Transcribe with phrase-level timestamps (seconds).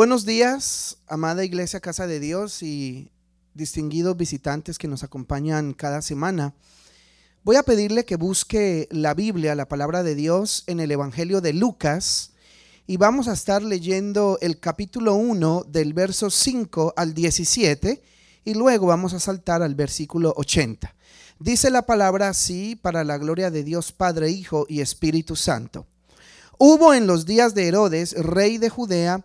[0.00, 3.12] Buenos días, amada Iglesia Casa de Dios y
[3.52, 6.54] distinguidos visitantes que nos acompañan cada semana.
[7.44, 11.52] Voy a pedirle que busque la Biblia, la palabra de Dios, en el Evangelio de
[11.52, 12.30] Lucas
[12.86, 18.02] y vamos a estar leyendo el capítulo 1 del verso 5 al 17
[18.46, 20.94] y luego vamos a saltar al versículo 80.
[21.40, 25.84] Dice la palabra así para la gloria de Dios Padre, Hijo y Espíritu Santo.
[26.56, 29.24] Hubo en los días de Herodes, rey de Judea,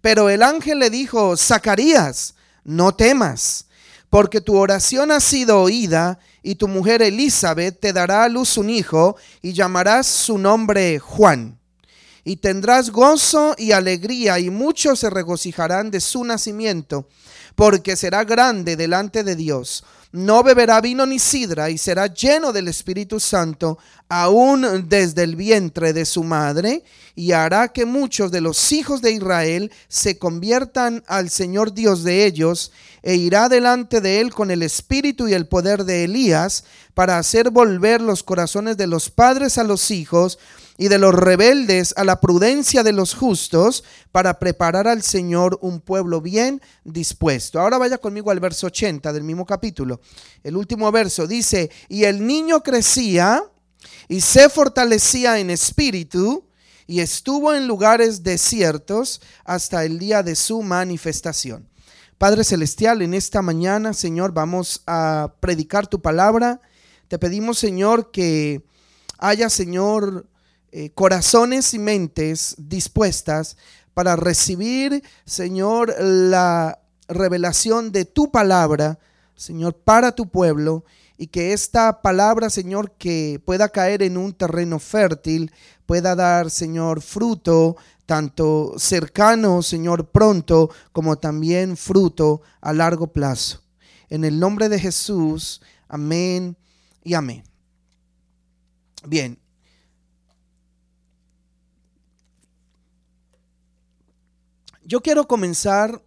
[0.00, 2.34] Pero el ángel le dijo, Zacarías,
[2.64, 3.66] no temas,
[4.08, 8.70] porque tu oración ha sido oída y tu mujer Elizabeth te dará a luz un
[8.70, 11.58] hijo y llamarás su nombre Juan.
[12.24, 17.08] Y tendrás gozo y alegría y muchos se regocijarán de su nacimiento,
[17.54, 22.68] porque será grande delante de Dios no beberá vino ni sidra y será lleno del
[22.68, 26.82] Espíritu Santo aún desde el vientre de su madre
[27.14, 32.24] y hará que muchos de los hijos de Israel se conviertan al Señor Dios de
[32.26, 37.18] ellos e irá delante de él con el espíritu y el poder de Elías para
[37.18, 40.38] hacer volver los corazones de los padres a los hijos
[40.76, 45.80] y de los rebeldes a la prudencia de los justos para preparar al Señor un
[45.80, 47.60] pueblo bien dispuesto.
[47.60, 50.00] Ahora vaya conmigo al verso 80 del mismo capítulo.
[50.42, 53.44] El último verso dice, y el niño crecía
[54.08, 56.44] y se fortalecía en espíritu
[56.90, 61.68] y estuvo en lugares desiertos hasta el día de su manifestación.
[62.18, 66.60] Padre Celestial, en esta mañana, Señor, vamos a predicar tu palabra.
[67.06, 68.64] Te pedimos, Señor, que
[69.18, 70.26] haya, Señor,
[70.72, 73.56] eh, corazones y mentes dispuestas
[73.94, 78.98] para recibir, Señor, la revelación de tu palabra,
[79.36, 80.84] Señor, para tu pueblo
[81.20, 85.52] y que esta palabra, Señor, que pueda caer en un terreno fértil,
[85.90, 93.60] pueda dar, Señor, fruto tanto cercano, Señor, pronto, como también fruto a largo plazo.
[94.08, 96.56] En el nombre de Jesús, amén
[97.02, 97.42] y amén.
[99.04, 99.36] Bien,
[104.84, 106.00] Yo quiero comenzar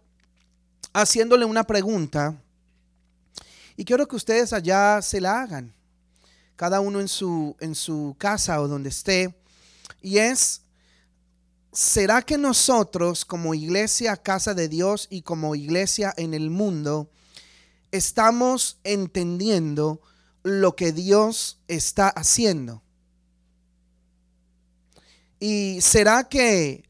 [0.94, 2.40] haciéndole una pregunta
[3.76, 5.74] y quiero que ustedes allá se la hagan,
[6.56, 9.43] cada uno en su, en su casa o donde esté.
[10.04, 10.60] Y es,
[11.72, 17.10] ¿será que nosotros como iglesia, casa de Dios y como iglesia en el mundo,
[17.90, 20.02] estamos entendiendo
[20.42, 22.82] lo que Dios está haciendo?
[25.40, 26.84] ¿Y será que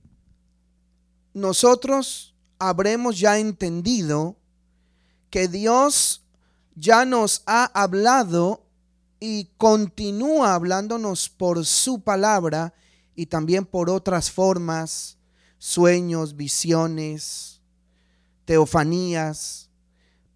[1.35, 4.37] nosotros habremos ya entendido
[5.31, 6.25] que Dios
[6.75, 8.67] ya nos ha hablado
[9.21, 12.75] y continúa hablándonos por su palabra
[13.15, 15.19] y también por otras formas,
[15.59, 17.61] sueños, visiones,
[18.45, 19.71] teofanías,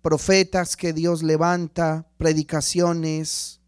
[0.03, 3.61] profetas que Dios levanta, predicaciones,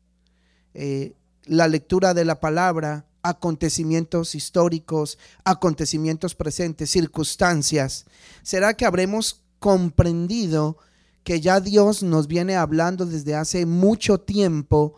[0.74, 8.06] eh, la lectura de la palabra acontecimientos históricos, acontecimientos presentes, circunstancias?
[8.42, 10.78] ¿Será que habremos comprendido
[11.24, 14.96] que ya Dios nos viene hablando desde hace mucho tiempo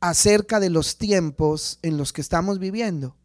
[0.00, 3.16] acerca de los tiempos en los que estamos viviendo?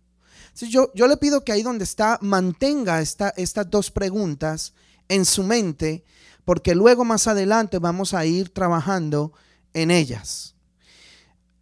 [0.67, 4.73] Yo, le pido que ahí donde está mantenga esta, estas dos preguntas
[5.07, 6.03] en su mente,
[6.43, 9.31] porque luego más adelante vamos a ir trabajando
[9.73, 10.55] en ellas.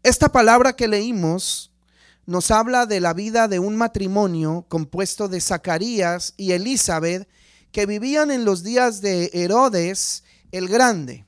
[0.03, 1.71] Esta palabra que leímos
[2.25, 7.27] nos habla de la vida de un matrimonio compuesto de Zacarías y Elizabeth
[7.71, 11.25] que vivían en los días de Herodes el Grande.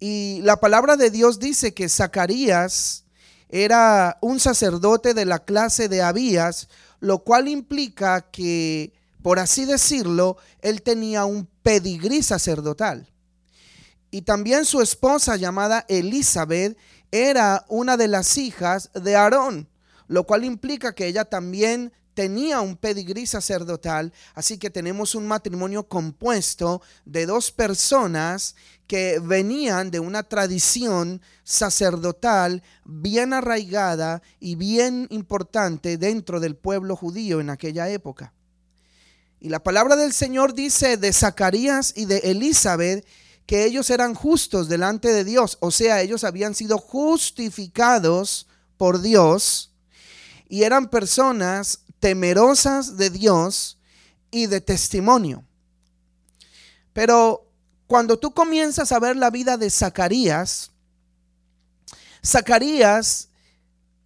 [0.00, 3.04] Y la palabra de Dios dice que Zacarías
[3.48, 6.68] era un sacerdote de la clase de Abías,
[7.00, 8.92] lo cual implica que
[9.22, 13.10] por así decirlo, él tenía un pedigrí sacerdotal.
[14.10, 16.78] Y también su esposa llamada Elizabeth
[17.10, 19.68] era una de las hijas de Aarón,
[20.06, 25.86] lo cual implica que ella también tenía un pedigrí sacerdotal, así que tenemos un matrimonio
[25.86, 28.56] compuesto de dos personas
[28.88, 37.40] que venían de una tradición sacerdotal bien arraigada y bien importante dentro del pueblo judío
[37.40, 38.32] en aquella época.
[39.40, 43.06] Y la palabra del Señor dice de Zacarías y de Elizabeth
[43.46, 48.46] que ellos eran justos delante de Dios, o sea, ellos habían sido justificados
[48.76, 49.72] por Dios
[50.48, 53.78] y eran personas temerosas de Dios
[54.30, 55.44] y de testimonio.
[56.92, 57.47] Pero
[57.88, 60.70] cuando tú comienzas a ver la vida de Zacarías,
[62.24, 63.30] Zacarías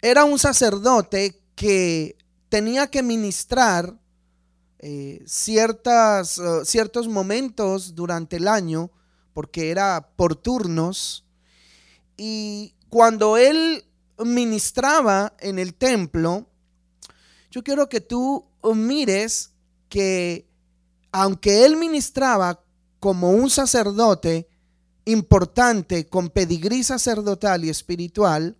[0.00, 2.16] era un sacerdote que
[2.48, 3.98] tenía que ministrar
[4.78, 8.90] eh, ciertas, eh, ciertos momentos durante el año,
[9.34, 11.24] porque era por turnos,
[12.16, 13.84] y cuando él
[14.24, 16.46] ministraba en el templo,
[17.50, 19.50] yo quiero que tú mires
[19.88, 20.46] que
[21.10, 22.61] aunque él ministraba
[23.02, 24.48] como un sacerdote
[25.06, 28.56] importante con pedigrí sacerdotal y espiritual,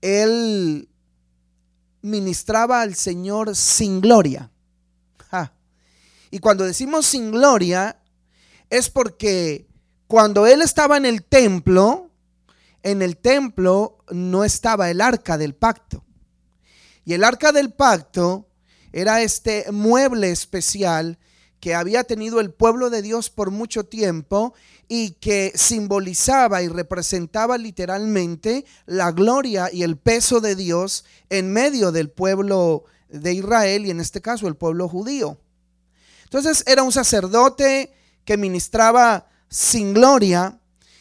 [0.00, 0.88] él
[2.00, 4.50] ministraba al Señor sin gloria.
[6.32, 8.02] Y cuando decimos sin gloria,
[8.70, 9.68] es porque
[10.08, 12.10] cuando él estaba en el templo,
[12.82, 16.02] en el templo no estaba el arca del pacto.
[17.04, 18.48] Y el arca del pacto
[18.92, 21.20] era este mueble especial
[21.62, 24.52] que había tenido el pueblo de Dios por mucho tiempo
[24.88, 31.92] y que simbolizaba y representaba literalmente la gloria y el peso de Dios en medio
[31.92, 35.38] del pueblo de Israel y en este caso el pueblo judío.
[36.24, 37.94] Entonces era un sacerdote
[38.24, 40.58] que ministraba sin gloria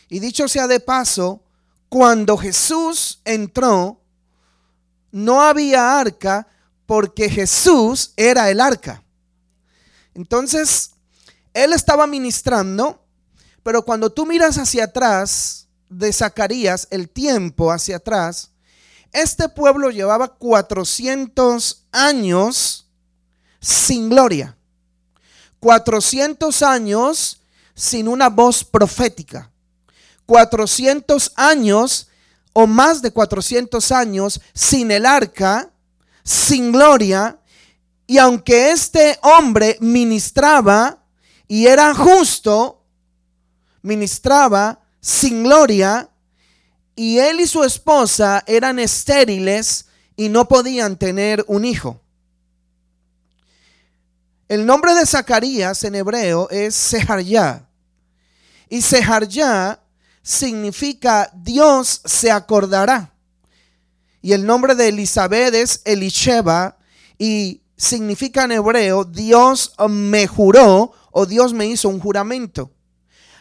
[0.10, 1.42] y dicho sea de paso,
[1.90, 4.00] cuando Jesús entró
[5.12, 6.48] no había arca
[6.86, 9.02] porque Jesús era el arca.
[10.14, 10.92] Entonces,
[11.54, 13.04] él estaba ministrando,
[13.64, 18.52] pero cuando tú miras hacia atrás de Zacarías, el tiempo hacia atrás,
[19.12, 22.88] este pueblo llevaba 400 años
[23.60, 24.58] sin gloria.
[25.60, 27.42] 400 años
[27.76, 29.52] sin una voz profética.
[30.26, 32.08] 400 años
[32.54, 35.70] o más de 400 años sin el arca,
[36.24, 37.41] sin gloria,
[38.12, 41.02] y aunque este hombre ministraba
[41.48, 42.84] y era justo,
[43.84, 46.10] ministraba sin gloria,
[46.94, 49.86] y él y su esposa eran estériles
[50.18, 52.02] y no podían tener un hijo.
[54.50, 57.66] El nombre de Zacarías en hebreo es Seharyah.
[58.68, 59.80] Y Seharyah
[60.22, 63.14] significa Dios se acordará.
[64.22, 66.78] Y el nombre de Elizabeth es Elisheba
[67.18, 72.72] y significa en hebreo Dios me juró o Dios me hizo un juramento.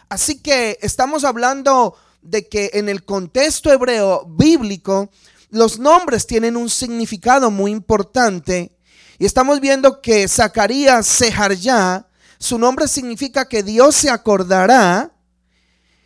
[0.09, 5.11] Así que estamos hablando de que en el contexto hebreo bíblico
[5.51, 8.75] los nombres tienen un significado muy importante
[9.19, 12.07] y estamos viendo que Zacarías Seharya,
[12.39, 15.13] su nombre significa que Dios se acordará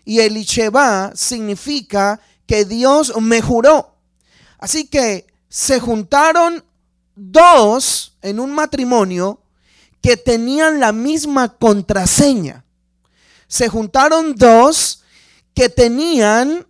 [0.04, 3.96] y Elisheba significa que Dios me juró.
[4.60, 6.66] Así que se juntaron
[7.16, 9.42] dos en un matrimonio
[10.02, 12.64] que tenían la misma contraseña.
[13.48, 15.04] Se juntaron dos
[15.54, 16.68] que tenían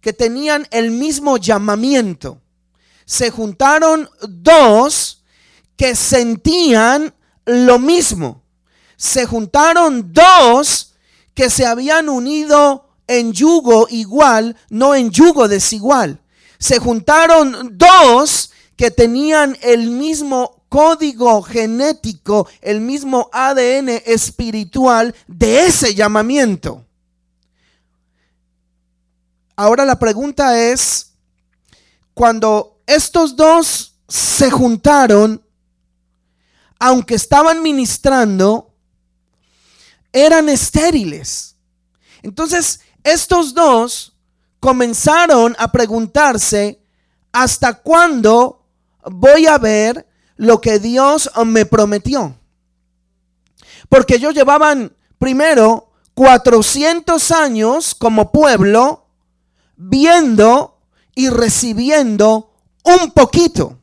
[0.00, 2.40] que tenían el mismo llamamiento.
[3.04, 5.22] Se juntaron dos
[5.76, 7.14] que sentían
[7.44, 8.42] lo mismo.
[8.96, 10.94] Se juntaron dos
[11.34, 16.20] que se habían unido en yugo igual, no en yugo desigual.
[16.58, 18.51] Se juntaron dos
[18.82, 26.84] que tenían el mismo código genético, el mismo ADN espiritual de ese llamamiento.
[29.54, 31.12] Ahora la pregunta es,
[32.12, 35.40] cuando estos dos se juntaron,
[36.80, 38.74] aunque estaban ministrando,
[40.12, 41.54] eran estériles.
[42.20, 44.16] Entonces, estos dos
[44.58, 46.82] comenzaron a preguntarse,
[47.30, 48.61] ¿hasta cuándo
[49.04, 50.06] voy a ver
[50.36, 52.36] lo que Dios me prometió?
[53.88, 59.06] Porque ellos llevaban primero 400 años como pueblo
[59.76, 60.78] viendo
[61.14, 62.52] y recibiendo
[62.84, 63.78] un poquito.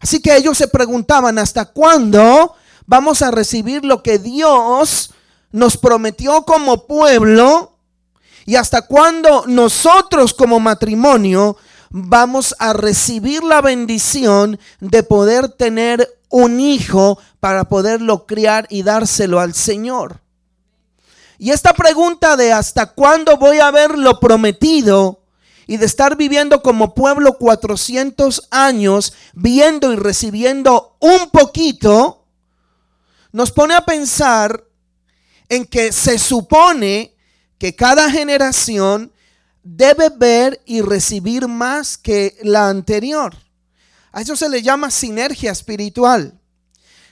[0.00, 2.54] Así que ellos se preguntaban, ¿hasta cuándo
[2.86, 5.14] vamos a recibir lo que Dios
[5.52, 7.78] nos prometió como pueblo?
[8.44, 11.56] ¿Y hasta cuándo nosotros como matrimonio
[11.92, 19.38] vamos a recibir la bendición de poder tener un hijo para poderlo criar y dárselo
[19.38, 20.20] al Señor?
[21.38, 25.20] Y esta pregunta de hasta cuándo voy a ver lo prometido
[25.66, 32.24] y de estar viviendo como pueblo 400 años, viendo y recibiendo un poquito,
[33.32, 34.64] nos pone a pensar
[35.48, 37.14] en que se supone
[37.58, 39.11] que cada generación
[39.62, 43.36] debe ver y recibir más que la anterior.
[44.12, 46.38] A eso se le llama sinergia espiritual.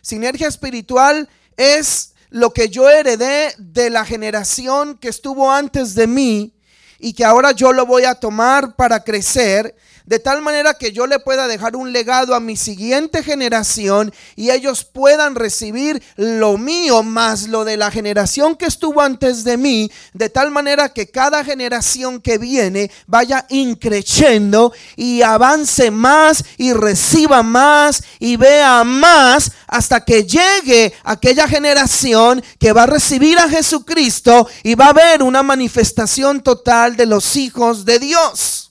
[0.03, 6.55] Sinergia espiritual es lo que yo heredé de la generación que estuvo antes de mí
[6.99, 9.75] y que ahora yo lo voy a tomar para crecer
[10.11, 14.51] de tal manera que yo le pueda dejar un legado a mi siguiente generación y
[14.51, 19.89] ellos puedan recibir lo mío más lo de la generación que estuvo antes de mí,
[20.13, 27.45] de tal manera que cada generación que viene vaya increciendo y avance más y reciba
[27.45, 34.49] más y vea más hasta que llegue aquella generación que va a recibir a Jesucristo
[34.65, 38.70] y va a ver una manifestación total de los hijos de Dios.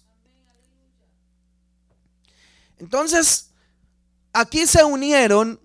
[2.79, 3.51] Entonces,
[4.33, 5.59] aquí se unieron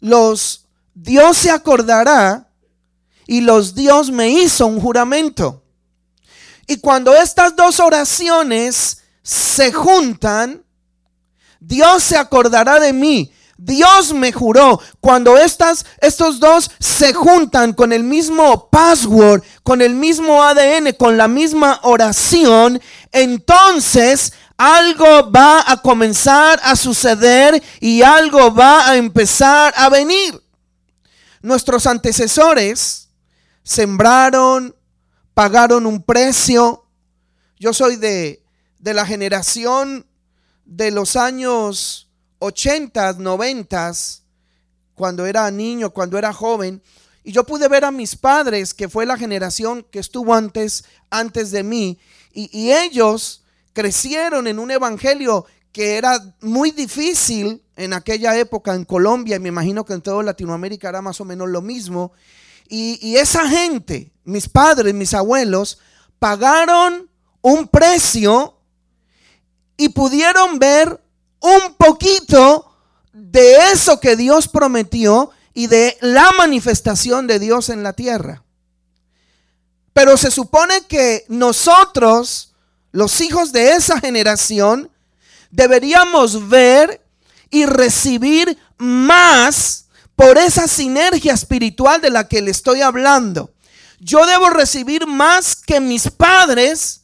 [0.00, 0.64] los
[0.94, 2.48] Dios se acordará
[3.26, 5.62] y los Dios me hizo un juramento.
[6.66, 10.64] Y cuando estas dos oraciones se juntan,
[11.58, 13.32] Dios se acordará de mí.
[13.56, 14.80] Dios me juró.
[15.00, 21.16] Cuando estas, estos dos se juntan con el mismo password, con el mismo ADN, con
[21.16, 22.80] la misma oración,
[23.12, 30.40] entonces algo va a comenzar a suceder y algo va a empezar a venir.
[31.42, 33.08] Nuestros antecesores
[33.62, 34.74] sembraron,
[35.34, 36.86] pagaron un precio.
[37.58, 38.42] Yo soy de,
[38.78, 40.06] de la generación
[40.64, 42.08] de los años
[42.38, 43.92] 80, 90,
[44.94, 46.82] cuando era niño, cuando era joven.
[47.24, 51.50] Y yo pude ver a mis padres, que fue la generación que estuvo antes, antes
[51.50, 51.98] de mí.
[52.32, 53.43] Y, y ellos
[53.74, 59.48] crecieron en un evangelio que era muy difícil en aquella época en Colombia, y me
[59.48, 62.12] imagino que en toda Latinoamérica era más o menos lo mismo.
[62.68, 65.78] Y, esa gente, mis padres, mis abuelos,
[66.18, 67.10] pagaron
[67.42, 68.56] un precio
[69.76, 71.02] y pudieron ver
[71.40, 72.72] un poquito
[73.12, 78.44] de eso que Dios prometió y de la manifestación de Dios en la tierra.
[79.92, 82.53] Pero se supone que nosotros
[82.94, 84.88] los hijos de esa generación,
[85.50, 87.04] deberíamos ver
[87.50, 93.52] y recibir más por esa sinergia espiritual de la que le estoy hablando.
[93.98, 97.00] Yo debo recibir más que mis padres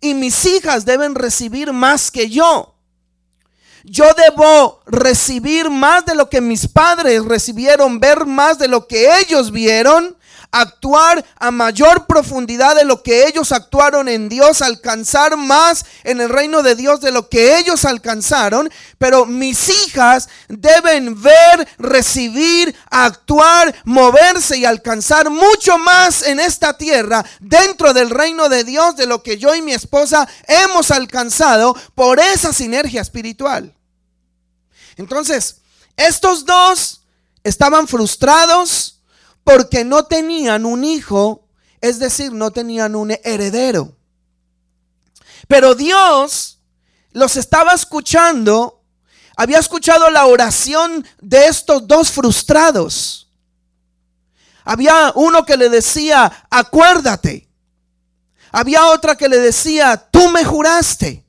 [0.00, 2.76] y mis hijas deben recibir más que yo.
[3.82, 9.18] Yo debo recibir más de lo que mis padres recibieron, ver más de lo que
[9.18, 10.16] ellos vieron
[10.52, 16.28] actuar a mayor profundidad de lo que ellos actuaron en Dios, alcanzar más en el
[16.28, 23.74] reino de Dios de lo que ellos alcanzaron, pero mis hijas deben ver, recibir, actuar,
[23.84, 29.22] moverse y alcanzar mucho más en esta tierra dentro del reino de Dios de lo
[29.22, 33.74] que yo y mi esposa hemos alcanzado por esa sinergia espiritual.
[34.96, 35.62] Entonces,
[35.96, 37.00] estos dos
[37.42, 39.00] estaban frustrados,
[39.44, 41.46] porque no tenían un hijo,
[41.80, 43.96] es decir, no tenían un heredero.
[45.48, 46.60] Pero Dios
[47.10, 48.82] los estaba escuchando,
[49.36, 53.28] había escuchado la oración de estos dos frustrados.
[54.64, 57.48] Había uno que le decía, acuérdate.
[58.52, 61.24] Había otra que le decía, tú me juraste.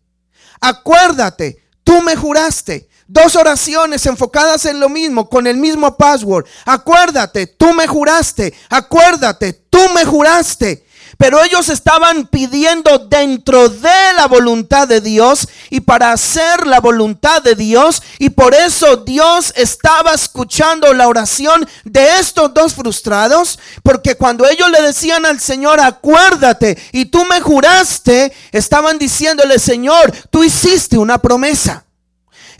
[0.61, 2.89] Acuérdate, tú me juraste.
[3.13, 6.47] Dos oraciones enfocadas en lo mismo, con el mismo password.
[6.65, 8.55] Acuérdate, tú me juraste.
[8.71, 10.83] Acuérdate, tú me juraste.
[11.19, 17.43] Pero ellos estaban pidiendo dentro de la voluntad de Dios y para hacer la voluntad
[17.43, 18.01] de Dios.
[18.17, 23.59] Y por eso Dios estaba escuchando la oración de estos dos frustrados.
[23.83, 30.11] Porque cuando ellos le decían al Señor, acuérdate y tú me juraste, estaban diciéndole, Señor,
[30.31, 31.82] tú hiciste una promesa.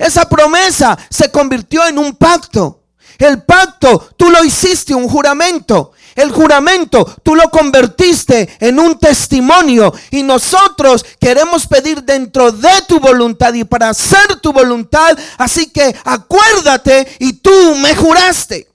[0.04, 2.82] Esa promesa se convirtió en un pacto.
[3.18, 5.94] El pacto, tú lo hiciste, un juramento.
[6.16, 13.00] el juramento, tú lo convertiste en un testimonio y nosotros queremos pedir dentro de tu
[13.00, 15.18] voluntad y para hacer tu voluntad.
[15.40, 18.68] Así que acuérdate y tú me juraste.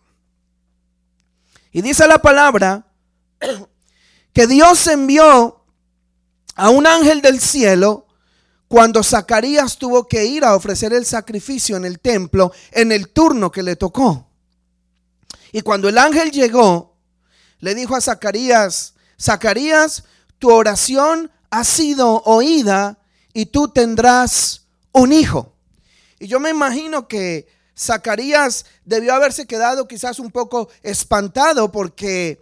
[1.71, 2.85] Y dice la palabra
[4.33, 5.63] que Dios envió
[6.57, 8.08] a un ángel del cielo
[8.69, 13.51] cuando Zacarías tuvo que ir a ofrecer el sacrificio en el templo en el turno
[13.51, 14.27] que le tocó.
[15.53, 16.95] Y cuando el ángel llegó,
[17.61, 20.05] le dijo a Zacarías, Zacarías,
[20.39, 22.99] tu oración ha sido oída
[23.33, 25.55] y tú tendrás un hijo.
[26.21, 32.41] Y yo me imagino que Zacarías debió haberse quedado quizás un poco espantado porque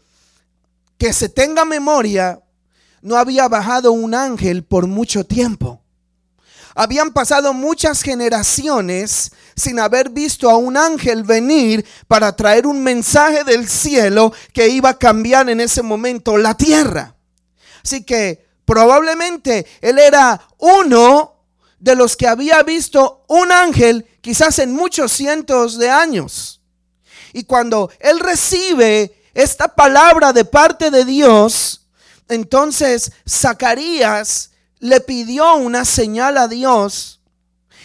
[0.98, 2.42] que se tenga memoria,
[3.02, 5.82] no había bajado un ángel por mucho tiempo.
[6.78, 13.44] Habían pasado muchas generaciones sin haber visto a un ángel venir para traer un mensaje
[13.44, 17.16] del cielo que iba a cambiar en ese momento la tierra.
[17.82, 21.36] Así que probablemente él era uno
[21.78, 26.60] de los que había visto un ángel quizás en muchos cientos de años.
[27.32, 31.86] Y cuando él recibe esta palabra de parte de Dios,
[32.28, 37.16] entonces Zacarías le pidió una señal a Dios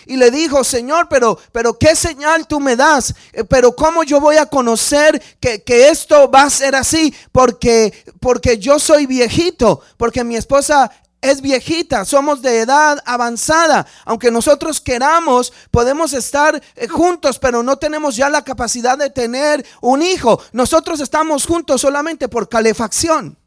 [0.05, 3.13] y le dijo, Señor, pero, pero ¿qué señal tú me das?
[3.33, 7.13] Eh, pero ¿cómo yo voy a conocer que, esto va a ser así?
[7.31, 13.85] Porque, porque yo soy viejito, porque mi esposa es viejita, somos de edad avanzada.
[14.05, 19.65] Aunque nosotros queramos, podemos estar eh, juntos, pero no tenemos ya la capacidad de tener
[19.81, 20.41] un hijo.
[20.51, 23.37] Nosotros estamos juntos solamente por calefacción.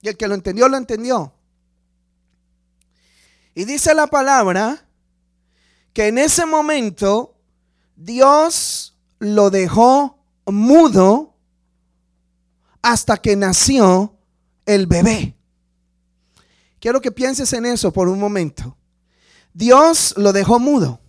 [0.00, 1.34] Y el que lo entendió, lo entendió.
[3.54, 4.86] Y dice la palabra
[5.92, 7.36] que en ese momento
[7.96, 11.36] Dios lo dejó mudo
[12.82, 14.16] hasta que nació
[14.66, 15.36] el bebé.
[16.78, 18.76] Quiero que pienses en eso por un momento.
[19.52, 21.00] Dios lo dejó mudo.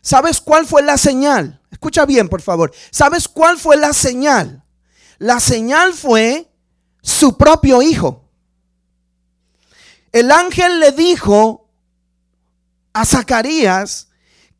[0.00, 1.60] ¿Sabes cuál fue la señal?
[1.70, 2.72] Escucha bien, por favor.
[2.90, 4.64] ¿Sabes cuál fue la señal?
[5.18, 6.50] La señal fue
[7.00, 8.28] su propio hijo
[10.12, 11.68] el ángel le dijo
[12.92, 14.08] a Zacarías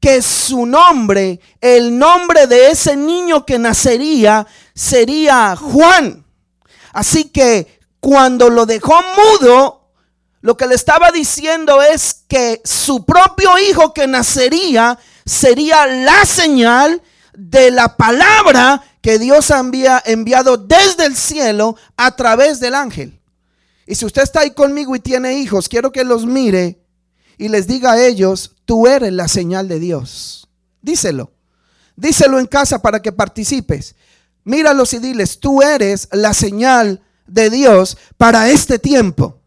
[0.01, 6.25] que su nombre, el nombre de ese niño que nacería, sería Juan.
[6.93, 9.91] Así que cuando lo dejó mudo,
[10.41, 17.01] lo que le estaba diciendo es que su propio hijo que nacería sería la señal
[17.33, 23.22] de la palabra que Dios había enviado desde el cielo a través del ángel.
[23.87, 26.81] Y si usted está ahí conmigo y tiene hijos, quiero que los mire
[27.39, 30.49] y les diga a ellos, tú eres la señal de Dios.
[30.81, 31.33] Díselo.
[31.97, 33.95] Díselo en casa para que participes.
[34.45, 39.41] Míralos y diles, tú eres la señal de Dios para este tiempo.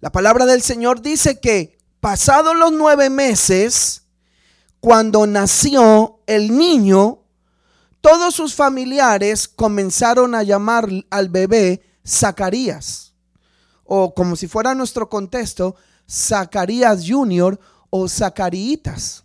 [0.00, 4.02] La palabra del Señor dice que pasados los nueve meses,
[4.80, 7.23] cuando nació el niño,
[8.04, 13.14] todos sus familiares comenzaron a llamar al bebé Zacarías,
[13.82, 15.74] o como si fuera nuestro contexto,
[16.06, 19.24] Zacarías Junior o Zacaritas.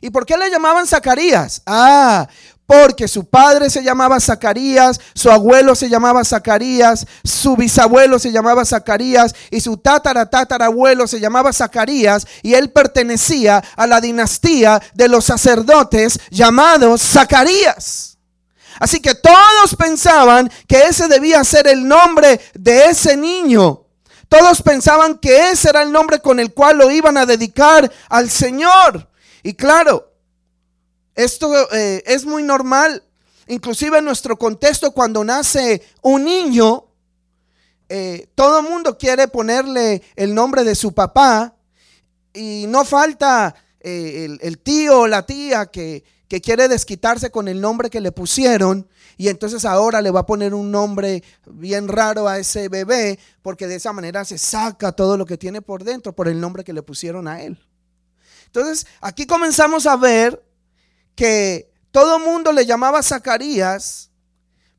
[0.00, 1.60] ¿Y por qué le llamaban Zacarías?
[1.66, 2.28] Ah,
[2.68, 8.62] porque su padre se llamaba Zacarías, su abuelo se llamaba Zacarías, su bisabuelo se llamaba
[8.66, 15.08] Zacarías y su tatara tatarabuelo se llamaba Zacarías y él pertenecía a la dinastía de
[15.08, 18.18] los sacerdotes llamados Zacarías.
[18.78, 23.86] Así que todos pensaban que ese debía ser el nombre de ese niño.
[24.28, 28.28] Todos pensaban que ese era el nombre con el cual lo iban a dedicar al
[28.28, 29.08] Señor.
[29.42, 30.08] Y claro,
[31.18, 33.02] esto eh, es muy normal.
[33.48, 36.84] Inclusive en nuestro contexto, cuando nace un niño,
[37.88, 41.56] eh, todo el mundo quiere ponerle el nombre de su papá
[42.32, 47.60] y no falta eh, el, tío o la tía que, que quiere desquitarse con el
[47.60, 52.28] nombre que le pusieron y entonces ahora le va a poner un nombre bien raro
[52.28, 56.14] a ese bebé porque de esa manera se saca todo lo que tiene por dentro
[56.14, 57.58] por el nombre que le pusieron a él.
[58.46, 60.47] Entonces aquí comenzamos a ver
[61.18, 64.08] que todo mundo le llamaba Zacarías,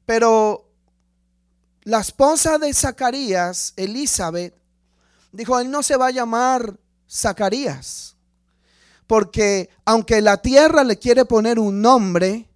[0.06, 0.72] pero
[1.84, 4.56] la esposa de Zacarías, Elizabeth,
[5.34, 6.80] dijo, él no se va a llamar
[7.12, 8.16] Zacarías,
[9.06, 12.50] porque aunque la tierra le quiere poner un nombre,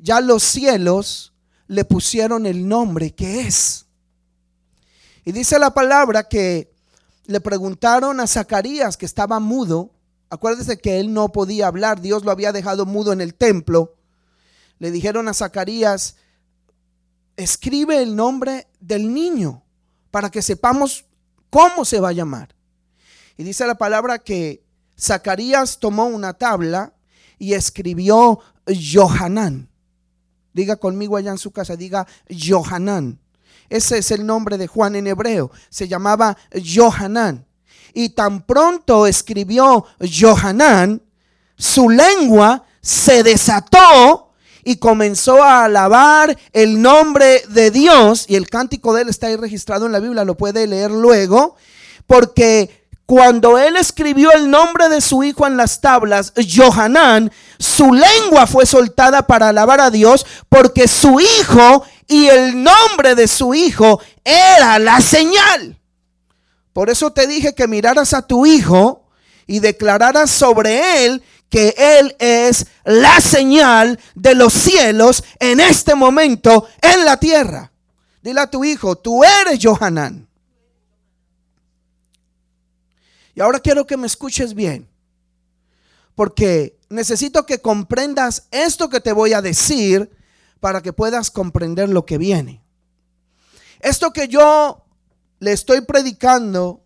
[0.00, 1.32] ya los cielos
[1.68, 3.86] le pusieron el nombre que es.
[5.24, 6.74] Y dice la palabra que
[7.26, 9.92] le preguntaron a Zacarías, que estaba mudo,
[10.28, 13.94] Acuérdese que él no podía hablar, Dios lo había dejado mudo en el templo.
[14.78, 16.16] le dijeron a Zacarías,
[17.36, 19.62] escribe el nombre del niño
[20.10, 21.06] para que sepamos
[21.50, 22.54] cómo se va a llamar.
[23.36, 24.64] Y dice la palabra que
[24.98, 26.92] Zacarías tomó una tabla
[27.38, 29.68] y escribió Johanán.
[30.52, 33.18] Diga conmigo allá en su casa, diga Johanán.
[33.68, 35.50] Ese es el nombre de Juan en hebreo.
[35.68, 37.45] Se llamaba Johanán.
[37.96, 41.00] Y tan pronto escribió Johanán,
[41.56, 48.26] su lengua se desató y comenzó a alabar el nombre de Dios.
[48.28, 51.56] Y el cántico de él está ahí registrado en la Biblia, lo puede leer luego.
[52.06, 58.46] Porque cuando él escribió el nombre de su hijo en las tablas, Johanán, su lengua
[58.46, 64.02] fue soltada para alabar a Dios porque su hijo y el nombre de su hijo
[64.22, 65.78] era la señal.
[66.76, 69.08] Por eso te dije que miraras a tu hijo
[69.46, 76.68] y declararas sobre él que él es la señal de los cielos en este momento
[76.82, 77.72] en la tierra.
[78.22, 80.28] Dile a tu hijo, tú eres Johanán.
[83.34, 84.86] Y ahora quiero que me escuches bien,
[86.14, 90.14] porque necesito que comprendas esto que te voy a decir
[90.60, 92.62] para que puedas comprender lo que viene.
[93.80, 94.85] Esto que yo
[95.38, 96.82] le estoy predicando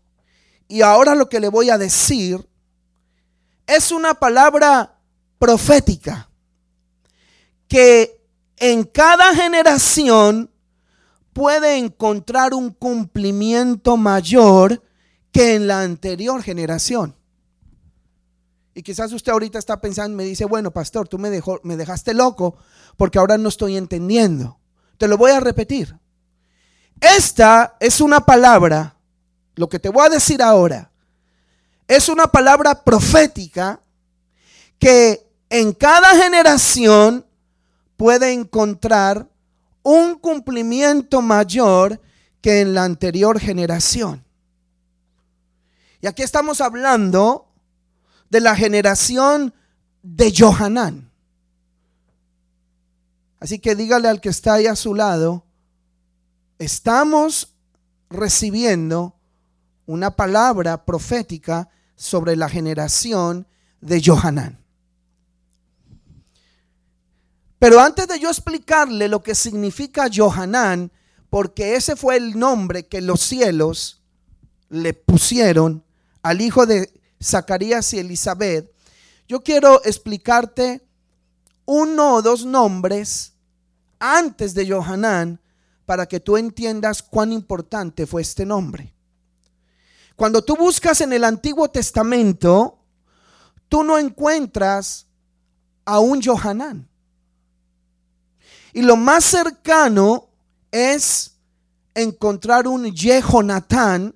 [0.69, 2.49] y ahora lo que le voy a decir
[3.67, 4.99] es una palabra
[5.39, 6.29] profética
[7.69, 8.21] que
[8.57, 10.51] en cada generación
[11.33, 14.83] puede encontrar un cumplimiento mayor
[15.31, 17.17] que en la anterior generación.
[18.75, 22.15] Y quizás usted ahorita está pensando, me dice, bueno, pastor, tú me, dejó, me dejaste
[22.15, 22.57] loco
[22.97, 24.59] porque ahora no estoy entendiendo.
[24.99, 26.00] Te lo voy a repetir.
[27.01, 28.95] Esta es una palabra,
[29.57, 30.91] lo que te voy a decir ahora,
[31.89, 33.81] es una palabra profética
[34.79, 37.27] que en cada generación
[37.97, 39.29] puede encontrar
[39.83, 42.01] un cumplimiento mayor
[42.41, 44.25] que en la anterior generación.
[46.01, 47.49] Y aquí estamos hablando
[48.31, 49.53] de la generación
[50.03, 51.11] de Johanán.
[53.39, 55.45] Así que dígale al que está ahí a su lado,
[56.61, 57.57] estamos
[58.11, 59.17] recibiendo
[59.87, 63.47] una palabra profética sobre la generación
[63.81, 64.63] de Johanán.
[67.59, 70.93] Pero antes de yo explicarle lo que significa Johanán,
[71.31, 74.03] porque ese fue el nombre que los cielos
[74.69, 75.83] le pusieron
[76.23, 76.93] al hijo de
[77.23, 78.71] Zacarías y Elizabeth,
[79.27, 80.87] yo quiero explicarte
[81.65, 83.33] uno o dos nombres
[83.99, 85.41] antes de Johanán
[85.91, 88.95] para que tú entiendas cuán importante fue este nombre.
[90.15, 92.79] Cuando tú buscas en el Antiguo Testamento,
[93.69, 95.09] tú no encuentras
[95.85, 96.89] a un Johanán.
[98.73, 100.29] Y lo más cercano
[100.71, 101.33] es
[101.93, 104.15] encontrar un Jehonatán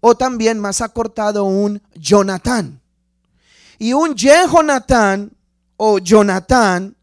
[0.00, 2.80] o también más acortado un Jonatán.
[3.78, 5.30] Y un Jehonatán
[5.76, 6.96] o Jonatán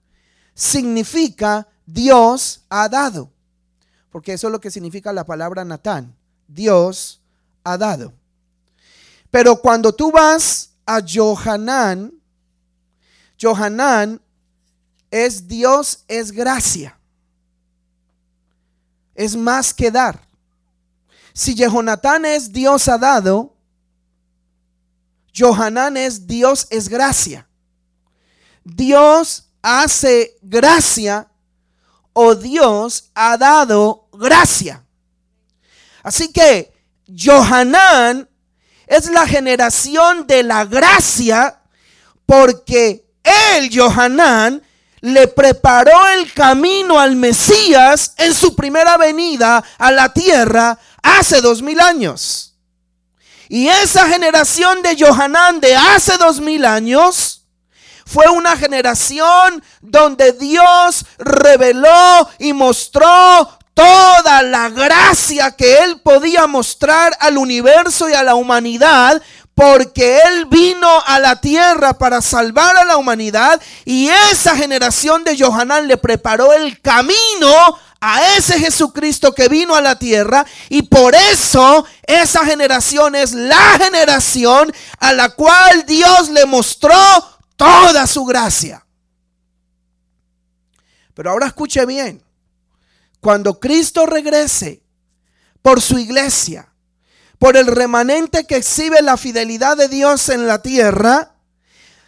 [0.54, 3.32] significa Dios ha dado.
[4.12, 6.16] Porque eso es lo que significa la palabra Natán.
[6.48, 7.22] Dios
[7.64, 8.14] ha dado.
[9.30, 12.14] Pero cuando tú vas a Johanán,
[13.40, 14.22] Johanán
[15.12, 16.98] es Dios, es gracia.
[19.14, 20.28] Es más que dar.
[21.34, 23.56] Si Jehonatán es Dios ha dado,
[25.36, 27.48] Johanán es Dios es gracia.
[28.64, 31.29] Dios hace gracia
[32.14, 34.84] o Dios ha dado gracia.
[36.04, 36.74] Así que
[37.08, 38.30] Johanán
[38.88, 41.62] es la generación de la gracia
[42.26, 44.64] porque él, Johanán,
[45.02, 51.62] le preparó el camino al Mesías en su primera venida a la tierra hace dos
[51.62, 52.56] mil años.
[53.48, 57.39] Y esa generación de Johanán de hace dos mil años
[58.10, 63.08] fue una generación donde Dios reveló y mostró
[63.76, 69.22] toda la gracia que él podía mostrar al universo y a la humanidad
[69.54, 75.38] porque Él vino a la tierra para salvar a la humanidad y esa generación de
[75.38, 81.14] Johanán le preparó el camino a ese Jesucristo que vino a la tierra y por
[81.14, 86.96] eso esa generación es la generación a la cual Dios le mostró
[87.60, 88.86] toda su gracia.
[91.14, 92.24] Pero ahora escuche bien,
[93.20, 94.82] cuando Cristo regrese
[95.62, 96.72] por su iglesia,
[97.38, 101.34] por el remanente que exhibe la fidelidad de Dios en la tierra,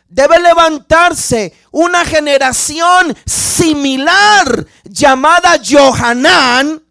[0.08, 6.82] debe levantarse una generación similar llamada Johanán,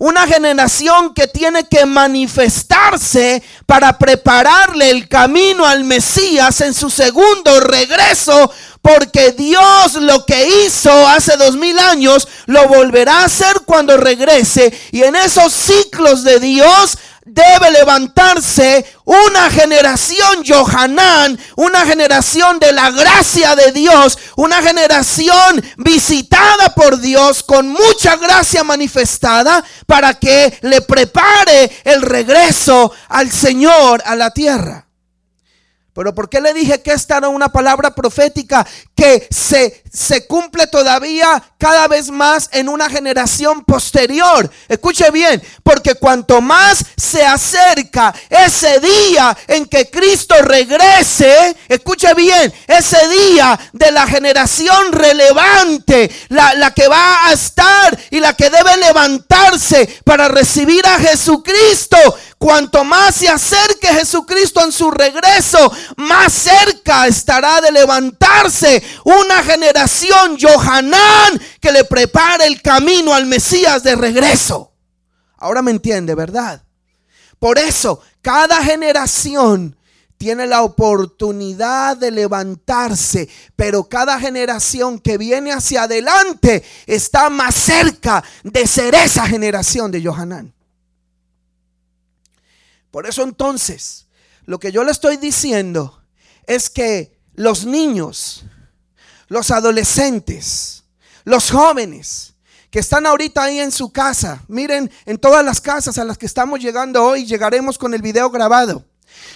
[0.00, 7.60] una generación que tiene que manifestarse para prepararle el camino al Mesías en su segundo
[7.60, 13.98] regreso, porque Dios lo que hizo hace dos mil años lo volverá a hacer cuando
[13.98, 14.72] regrese.
[14.90, 22.90] Y en esos ciclos de Dios debe levantarse una generación Johanán, una generación de la
[22.90, 30.80] gracia de Dios, una generación visitada por Dios con mucha gracia manifestada para que le
[30.80, 34.89] prepare el regreso al Señor a la tierra.
[35.92, 40.68] Pero ¿por qué le dije que esta era una palabra profética que se, se cumple
[40.68, 44.48] todavía cada vez más en una generación posterior?
[44.68, 52.52] Escuche bien, porque cuanto más se acerca ese día en que Cristo regrese, escuche bien,
[52.68, 58.48] ese día de la generación relevante, la, la que va a estar y la que
[58.48, 61.96] debe levantarse para recibir a Jesucristo,
[62.40, 70.38] Cuanto más se acerque Jesucristo en su regreso, más cerca estará de levantarse una generación
[70.40, 74.72] Johanán que le prepare el camino al Mesías de regreso.
[75.36, 76.62] Ahora me entiende, ¿verdad?
[77.38, 79.76] Por eso, cada generación
[80.16, 88.24] tiene la oportunidad de levantarse, pero cada generación que viene hacia adelante está más cerca
[88.42, 90.54] de ser esa generación de Johanán.
[92.90, 94.06] Por eso entonces,
[94.46, 96.02] lo que yo le estoy diciendo
[96.46, 98.44] es que los niños,
[99.28, 100.84] los adolescentes,
[101.24, 102.34] los jóvenes
[102.70, 106.26] que están ahorita ahí en su casa, miren en todas las casas a las que
[106.26, 108.84] estamos llegando hoy, llegaremos con el video grabado.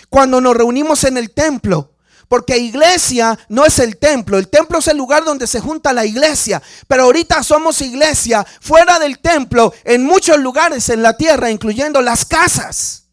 [0.09, 1.95] Cuando nos reunimos en el templo,
[2.29, 6.05] porque iglesia no es el templo, el templo es el lugar donde se junta la
[6.05, 12.01] iglesia, pero ahorita somos iglesia fuera del templo en muchos lugares en la tierra, incluyendo
[12.01, 13.04] las casas.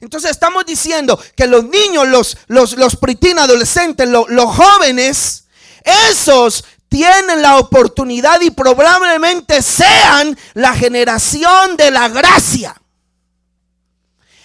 [0.00, 2.96] Entonces estamos diciendo que los niños, los, los, los
[3.38, 5.44] adolescentes, los, los jóvenes,
[6.10, 12.80] esos tienen la oportunidad y probablemente sean la generación de la gracia.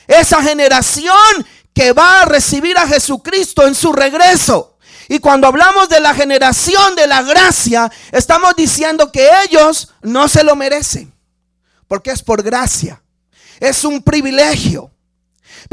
[0.07, 1.15] Esa generación
[1.73, 4.77] que va a recibir a Jesucristo en su regreso.
[5.09, 10.43] Y cuando hablamos de la generación de la gracia, estamos diciendo que ellos no se
[10.43, 11.13] lo merecen,
[11.87, 13.01] porque es por gracia.
[13.59, 14.92] Es un privilegio.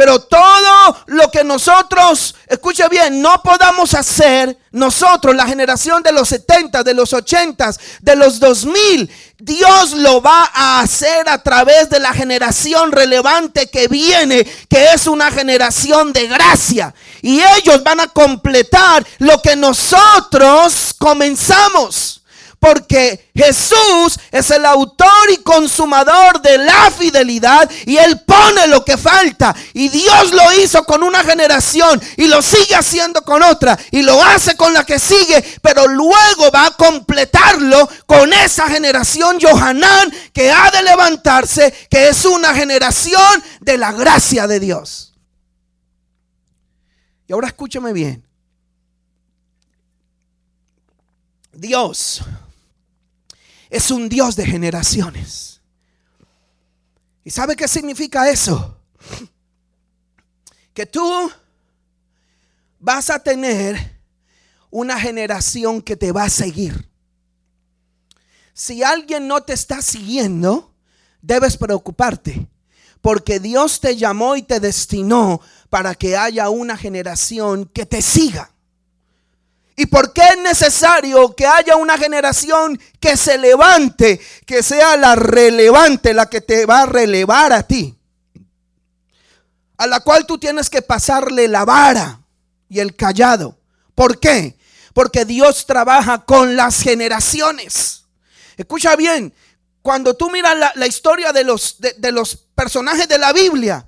[0.00, 6.26] Pero todo lo que nosotros, escuche bien, no podamos hacer, nosotros, la generación de los
[6.30, 9.10] 70, de los 80, de los 2000,
[9.40, 15.06] Dios lo va a hacer a través de la generación relevante que viene, que es
[15.06, 16.94] una generación de gracia.
[17.20, 22.19] Y ellos van a completar lo que nosotros comenzamos.
[22.60, 28.98] Porque Jesús es el autor y consumador de la fidelidad y Él pone lo que
[28.98, 29.56] falta.
[29.72, 34.22] Y Dios lo hizo con una generación y lo sigue haciendo con otra y lo
[34.22, 40.52] hace con la que sigue, pero luego va a completarlo con esa generación Johanán que
[40.52, 45.14] ha de levantarse, que es una generación de la gracia de Dios.
[47.26, 48.22] Y ahora escúchame bien.
[51.52, 52.22] Dios
[53.70, 55.60] es un Dios de generaciones.
[57.24, 58.76] ¿Y sabe qué significa eso?
[60.74, 61.30] Que tú
[62.80, 64.00] vas a tener
[64.70, 66.88] una generación que te va a seguir.
[68.52, 70.74] Si alguien no te está siguiendo,
[71.22, 72.48] debes preocuparte,
[73.00, 78.49] porque Dios te llamó y te destinó para que haya una generación que te siga.
[79.80, 85.16] ¿Y por qué es necesario que haya una generación que se levante, que sea la
[85.16, 87.96] relevante, la que te va a relevar a ti?
[89.78, 92.20] A la cual tú tienes que pasarle la vara
[92.68, 93.56] y el callado.
[93.94, 94.58] ¿Por qué?
[94.92, 98.04] Porque Dios trabaja con las generaciones.
[98.58, 99.32] Escucha bien,
[99.80, 103.86] cuando tú miras la, historia de los, de los personajes de la Biblia,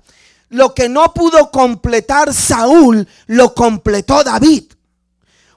[0.49, 4.73] lo que no pudo completar Saúl, lo completó David.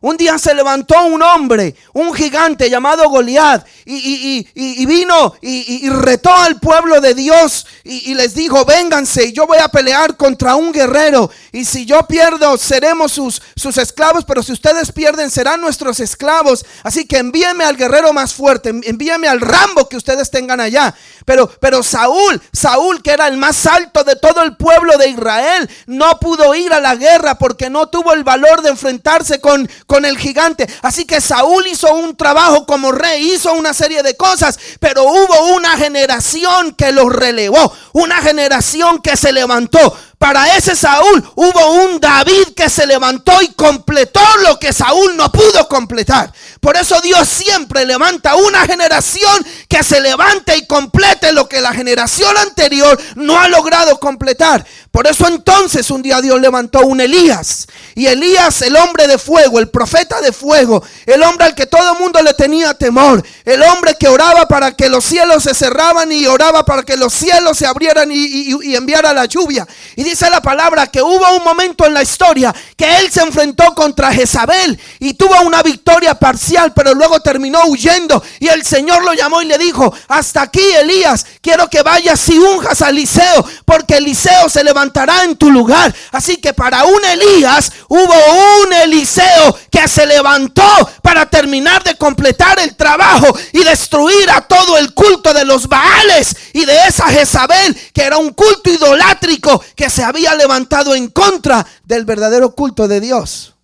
[0.06, 6.60] Un día se levantó un hombre, un gigante llamado Goliat, y, vino y, retó al
[6.60, 11.28] pueblo de Dios y, les dijo, vénganse, yo voy a pelear contra un guerrero.
[11.50, 16.64] Y si yo pierdo, seremos sus, sus esclavos, pero si ustedes pierden, serán nuestros esclavos.
[16.84, 20.94] Así que envíenme al guerrero más fuerte, envíenme al Rambo que ustedes tengan allá.
[21.24, 25.68] Pero, pero Saúl, Saúl que era el más alto de todo el pueblo de Israel,
[25.86, 29.68] no pudo ir a la guerra porque no tuvo el valor de enfrentarse con
[30.04, 30.68] el gigante.
[30.82, 35.54] Así que Saúl hizo un trabajo como rey, hizo una serie de cosas, pero hubo
[35.54, 39.96] una generación que lo relevó, una generación que se levantó.
[40.18, 45.30] Para ese Saúl hubo un David que se levantó y completó lo que Saúl no
[45.30, 46.32] pudo completar.
[46.60, 51.72] Por eso Dios siempre levanta una generación que se levante y complete lo que la
[51.72, 54.64] generación anterior no ha logrado completar.
[54.90, 57.66] Por eso entonces un día Dios levantó un Elías.
[57.94, 61.92] Y Elías, el hombre de fuego, el profeta de fuego, el hombre al que todo
[61.92, 66.10] el mundo le tenía temor, el hombre que oraba para que los cielos se cerraban
[66.10, 69.66] y oraba para que los cielos se abrieran y, enviara la lluvia.
[70.10, 74.12] Dice la palabra que hubo un momento en la historia que él se enfrentó contra
[74.12, 78.22] Jezabel y tuvo una victoria parcial, pero luego terminó huyendo.
[78.40, 82.38] Y el Señor lo llamó y le dijo, hasta aquí Elías, quiero que vayas y
[82.38, 85.94] unjas a Eliseo, porque Eliseo se levantó en tu lugar.
[86.12, 88.14] Así que para un Elías hubo
[88.62, 90.64] un Eliseo que se levantó
[91.02, 96.34] para terminar de completar el trabajo y destruir a todo el culto de los Baales
[96.52, 101.66] y de esa Jezabel que era un culto idolátrico que se había levantado en contra
[101.84, 103.54] del verdadero culto de Dios.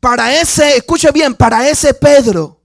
[0.00, 2.55] Para ese, escuche bien, para ese Pedro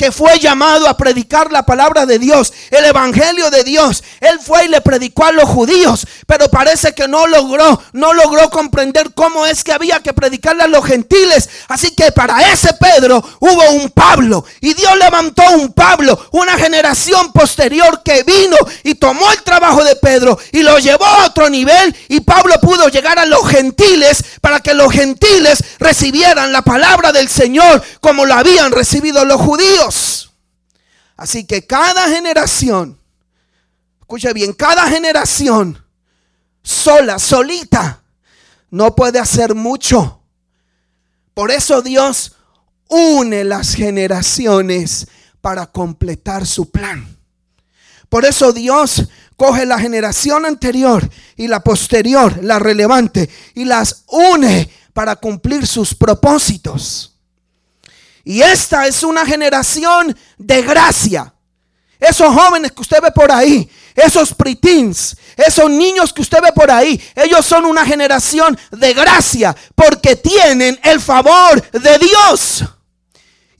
[0.00, 4.02] que fue llamado a predicar la palabra de Dios, el evangelio de Dios.
[4.20, 8.48] Él fue y le predicó a los judíos, pero parece que no logró, no logró
[8.48, 11.50] comprender cómo es que había que predicarle a los gentiles.
[11.68, 17.30] Así que para ese Pedro hubo un Pablo y Dios levantó un Pablo, una generación
[17.32, 21.94] posterior que vino y tomó el trabajo de Pedro y lo llevó a otro nivel
[22.08, 27.28] y Pablo pudo llegar a los gentiles para que los gentiles recibieran la palabra del
[27.28, 29.89] Señor como lo habían recibido los judíos.
[31.16, 32.98] Así que cada generación,
[34.00, 35.82] escuche bien, cada generación
[36.62, 38.02] sola, solita,
[38.70, 40.20] no puede hacer mucho.
[41.34, 42.36] Por eso Dios
[42.88, 45.06] une las generaciones
[45.40, 47.16] para completar su plan.
[48.08, 54.68] Por eso Dios coge la generación anterior y la posterior, la relevante, y las une
[54.92, 57.09] para cumplir sus propósitos.
[58.24, 61.32] Y esta es una generación de gracia.
[61.98, 66.70] Esos jóvenes que usted ve por ahí, esos pretins, esos niños que usted ve por
[66.70, 72.64] ahí, ellos son una generación de gracia porque tienen el favor de Dios.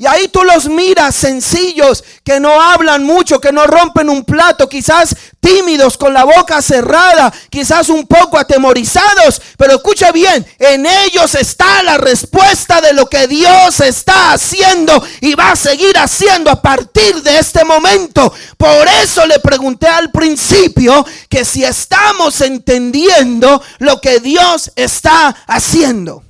[0.01, 4.67] Y ahí tú los miras sencillos, que no hablan mucho, que no rompen un plato,
[4.67, 9.43] quizás tímidos, con la boca cerrada, quizás un poco atemorizados.
[9.59, 15.35] Pero escucha bien, en ellos está la respuesta de lo que Dios está haciendo y
[15.35, 18.33] va a seguir haciendo a partir de este momento.
[18.57, 26.25] Por eso le pregunté al principio que si estamos entendiendo lo que Dios está haciendo.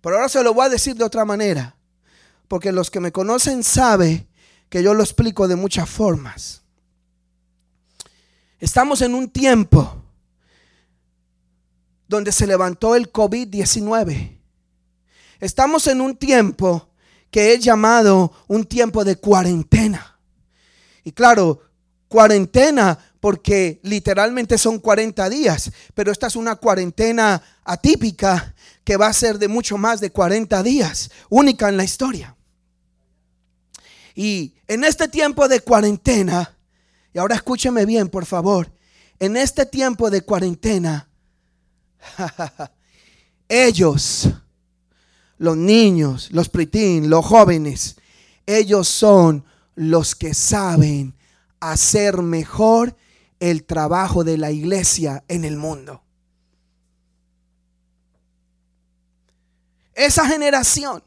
[0.00, 1.75] Pero ahora se lo voy a decir de otra manera
[2.48, 4.28] porque los que me conocen saben
[4.68, 6.62] que yo lo explico de muchas formas.
[8.58, 10.02] Estamos en un tiempo
[12.08, 14.38] donde se levantó el COVID-19.
[15.40, 16.88] Estamos en un tiempo
[17.30, 20.18] que es llamado un tiempo de cuarentena.
[21.04, 21.60] Y claro,
[22.08, 28.54] cuarentena porque literalmente son 40 días, pero esta es una cuarentena atípica
[28.84, 32.35] que va a ser de mucho más de 40 días, única en la historia.
[34.16, 36.56] Y en este tiempo de cuarentena,
[37.12, 38.72] y ahora escúcheme bien, por favor,
[39.18, 41.06] en este tiempo de cuarentena,
[43.48, 44.30] ellos,
[45.36, 47.96] los niños, los pritín, los jóvenes,
[48.46, 51.14] ellos son los que saben
[51.60, 52.96] hacer mejor
[53.38, 56.02] el trabajo de la iglesia en el mundo.
[59.94, 61.02] Esa generación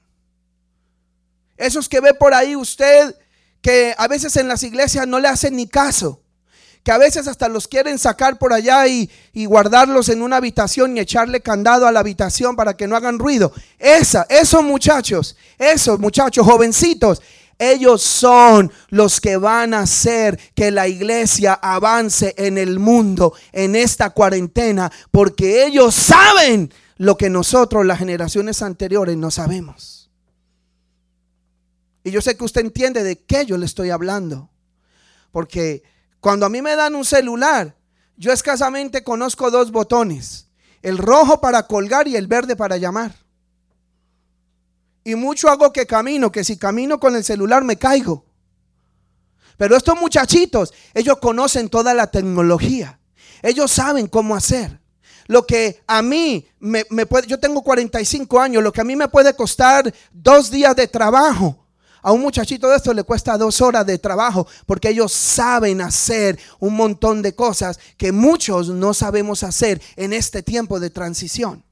[1.60, 3.16] esos que ve por ahí usted,
[3.62, 6.24] que a veces en las iglesias no le hacen ni caso.
[6.84, 9.10] Que a veces hasta los quieren sacar por allá y,
[9.46, 13.52] guardarlos en una habitación y echarle candado a la habitación para que no hagan ruido.
[13.78, 17.22] Esa, esos muchachos, esos muchachos jovencitos,
[17.58, 23.76] ellos son los que van a hacer que la iglesia avance en el mundo en
[23.76, 29.99] esta cuarentena, porque ellos saben lo que nosotros, las generaciones anteriores, no sabemos.
[32.04, 34.50] Y yo sé que usted entiende de qué yo le estoy hablando.
[35.32, 35.84] Porque
[36.20, 37.76] cuando a mí me dan un celular,
[38.18, 40.48] yo escasamente conozco dos botones.
[40.82, 43.16] El rojo para colgar y el verde para llamar.
[45.04, 48.26] Y mucho hago que camino, que si camino con el celular me caigo.
[49.58, 53.00] Pero estos muchachitos, ellos conocen toda la tecnología.
[53.42, 54.80] Ellos saben cómo hacer.
[55.28, 59.08] Lo que a mí me, puede, yo tengo 45 años, lo que a mí me
[59.08, 61.66] puede costar dos días de trabajo.
[62.02, 66.40] A un muchachito de esto le cuesta dos horas de trabajo porque ellos saben hacer
[66.60, 71.64] un montón de cosas que muchos no sabemos hacer en este tiempo de transición.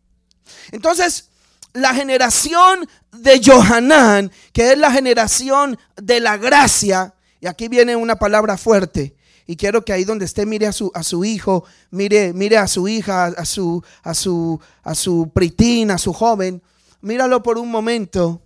[0.71, 1.29] Entonces,
[1.73, 8.15] la generación de Johanán, que es la generación de la gracia, y aquí viene una
[8.15, 9.15] palabra fuerte,
[9.45, 12.67] y quiero que ahí donde esté mire a su, a su hijo, mire, mire a
[12.67, 16.61] su hija, a su, a su, a su pritina, a su joven,
[17.01, 18.41] míralo por un momento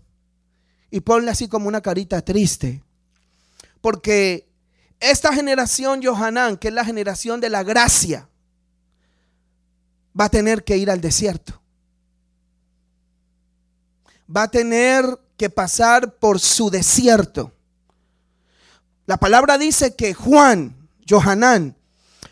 [0.92, 2.84] y ponle así como una carita triste.
[3.82, 4.48] Porque
[5.00, 8.30] esta generación Johanán, que es la generación de la gracia,
[10.20, 11.62] va a tener que ir al desierto
[14.36, 17.52] va a tener que pasar por su desierto.
[19.06, 21.76] La palabra dice que Juan, Johanán,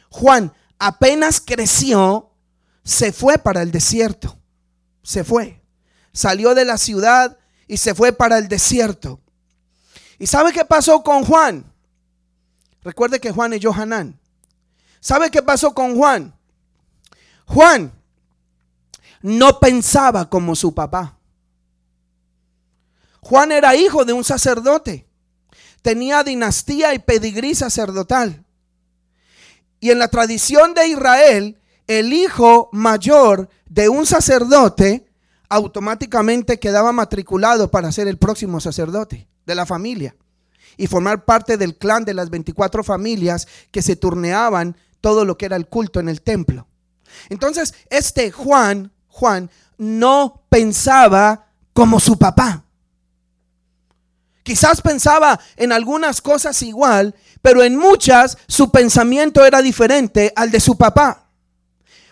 [0.10, 2.30] Juan apenas creció,
[2.84, 4.38] se fue para el desierto.
[5.04, 5.62] Se fue.
[6.14, 7.38] Salió de la ciudad
[7.70, 9.22] y se fue para el desierto.
[10.18, 11.72] ¿Y sabe qué pasó con Juan?
[12.82, 14.20] Recuerde que Juan es Johanán.
[15.00, 16.34] ¿Sabe qué pasó con Juan?
[17.46, 17.94] Juan
[19.22, 21.16] no pensaba como su papá.
[23.22, 25.08] Juan era hijo de un sacerdote.
[25.84, 28.44] Tenía dinastía y pedigrí sacerdotal.
[29.80, 35.09] Y en la tradición de Israel, el hijo mayor de un sacerdote
[35.50, 40.16] automáticamente quedaba matriculado para ser el próximo sacerdote de la familia
[40.78, 45.48] y formar parte del clan de las 24 familias que se turneaban todo lo que
[45.48, 46.68] era el culto en el templo.
[47.30, 52.64] Entonces, este Juan, Juan, no pensaba como su papá.
[54.44, 60.60] Quizás pensaba en algunas cosas igual, pero en muchas su pensamiento era diferente al de
[60.60, 61.28] su papá.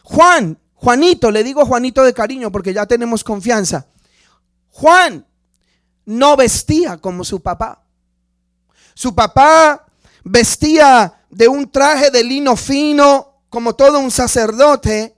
[0.04, 3.88] Juan, Juanito, le digo Juanito de cariño porque ya tenemos confianza.
[4.70, 5.26] Juan
[6.06, 7.84] no vestía como su papá.
[8.94, 9.86] Su papá
[10.24, 15.16] vestía de un traje de lino fino, como todo un sacerdote,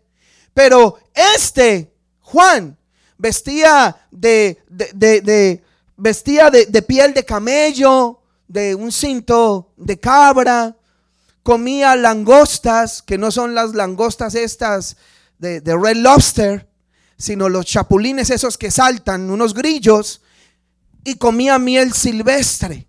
[0.54, 2.78] pero este, Juan,
[3.18, 5.64] vestía de, de, de
[6.00, 10.76] vestía de, piel de camello, de un cinto de cabra,
[11.44, 14.98] comía langostas, que no son las langostas estas
[15.40, 16.70] de, de, Red Lobster,
[17.18, 20.22] sino los chapulines esos que saltan, unos grillos,
[21.04, 22.88] y comía miel silvestre.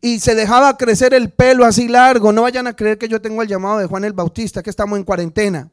[0.00, 2.32] Y se dejaba crecer el pelo así largo.
[2.32, 4.98] No vayan a creer que yo tengo el llamado de Juan el Bautista, que estamos
[4.98, 5.70] en cuarentena.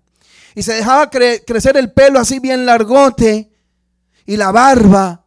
[0.56, 3.52] Y se dejaba crecer el pelo así bien largote
[4.26, 5.24] y la barba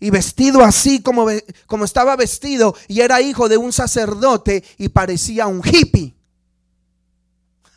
[0.00, 1.26] y vestido así como,
[1.66, 6.15] como estaba vestido y era hijo de un sacerdote y parecía un hippie.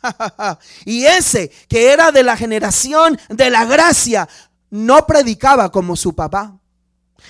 [0.84, 4.28] y ese que era de la generación de la gracia
[4.70, 6.60] no predicaba como su papá.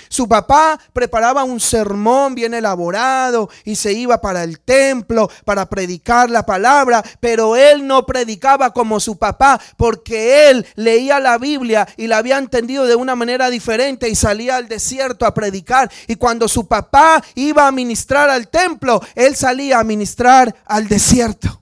[0.09, 6.31] Su papá preparaba un sermón bien elaborado y se iba para el templo para predicar
[6.31, 12.09] la palabra, pero él no predicaba como su papá porque él leía la Biblia y
[12.09, 15.91] la había entendido de una manera diferente y salía al desierto a predicar.
[16.09, 21.60] Y cuando su papá iba a ministrar al templo, él salía a ministrar al desierto.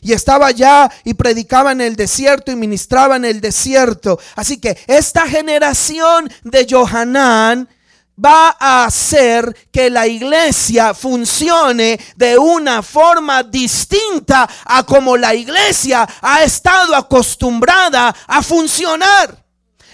[0.00, 4.18] Y estaba allá y predicaba en el desierto y ministraba en el desierto.
[4.36, 7.68] Así que esta generación de Johanán
[8.24, 16.08] va a hacer que la iglesia funcione de una forma distinta a como la iglesia
[16.20, 19.47] ha estado acostumbrada a funcionar.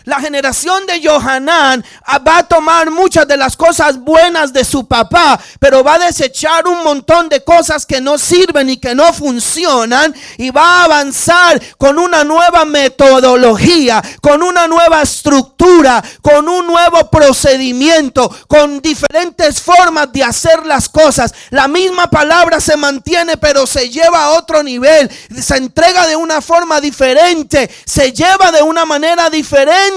[0.05, 4.87] La generación de Johanán ah, va a tomar muchas de las cosas buenas de su
[4.87, 9.15] papá, pero va a desechar un montón de cosas que no sirven y que no
[9.15, 16.67] funcionan y va a avanzar con una nueva metodología, con una nueva estructura, con un
[16.67, 21.33] nuevo procedimiento, con diferentes formas de hacer las cosas.
[21.49, 26.43] La misma palabra se mantiene, pero se lleva a otro nivel, se entrega de una
[26.43, 29.94] forma diferente, se lleva de una manera diferente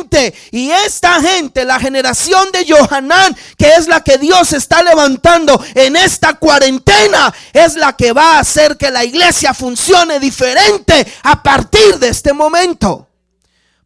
[0.52, 5.96] y esta gente, la generación de Johanán, que es la que Dios está levantando en
[5.96, 11.98] esta cuarentena, es la que va a hacer que la iglesia funcione diferente a partir
[12.00, 13.08] de este momento.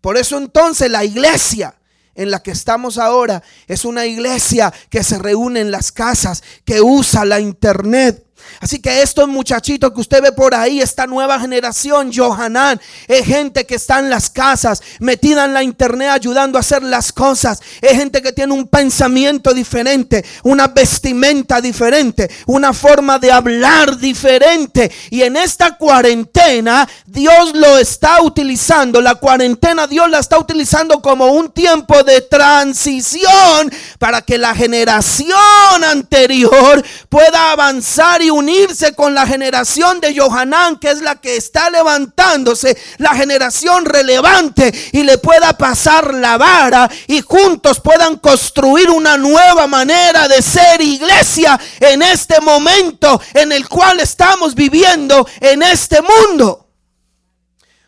[0.01, 1.75] Por eso entonces la iglesia
[2.15, 6.81] en la que estamos ahora es una iglesia que se reúne en las casas, que
[6.81, 8.25] usa la internet
[8.61, 13.65] Así que estos muchachitos que usted ve por ahí, esta nueva generación, Johanan, es gente
[13.65, 17.59] que está en las casas, metida en la internet ayudando a hacer las cosas.
[17.81, 24.91] Es gente que tiene un pensamiento diferente, una vestimenta diferente, una forma de hablar diferente.
[25.09, 29.01] Y en esta cuarentena, Dios lo está utilizando.
[29.01, 35.83] La cuarentena Dios la está utilizando como un tiempo de transición para que la generación
[35.83, 41.69] anterior pueda avanzar y unirse con la generación de Johanán, que es la que está
[41.69, 49.17] levantándose, la generación relevante, y le pueda pasar la vara y juntos puedan construir una
[49.17, 55.99] nueva manera de ser iglesia en este momento en el cual estamos viviendo en este
[56.01, 56.69] mundo.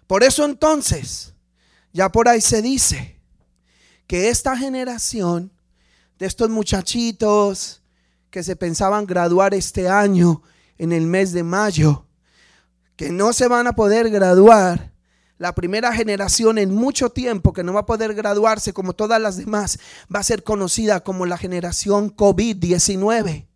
[0.07, 1.34] Por eso entonces,
[1.91, 3.20] ya por ahí se dice
[4.07, 5.51] que esta generación
[6.20, 7.82] de estos muchachitos,
[8.30, 10.41] que se pensaban graduar este año
[10.78, 12.06] en el mes de mayo,
[12.96, 14.94] que no se van a poder graduar.
[15.38, 19.38] La primera generación en mucho tiempo que no va a poder graduarse como todas las
[19.38, 19.80] demás
[20.14, 23.48] va a ser conocida como la generación COVID-19,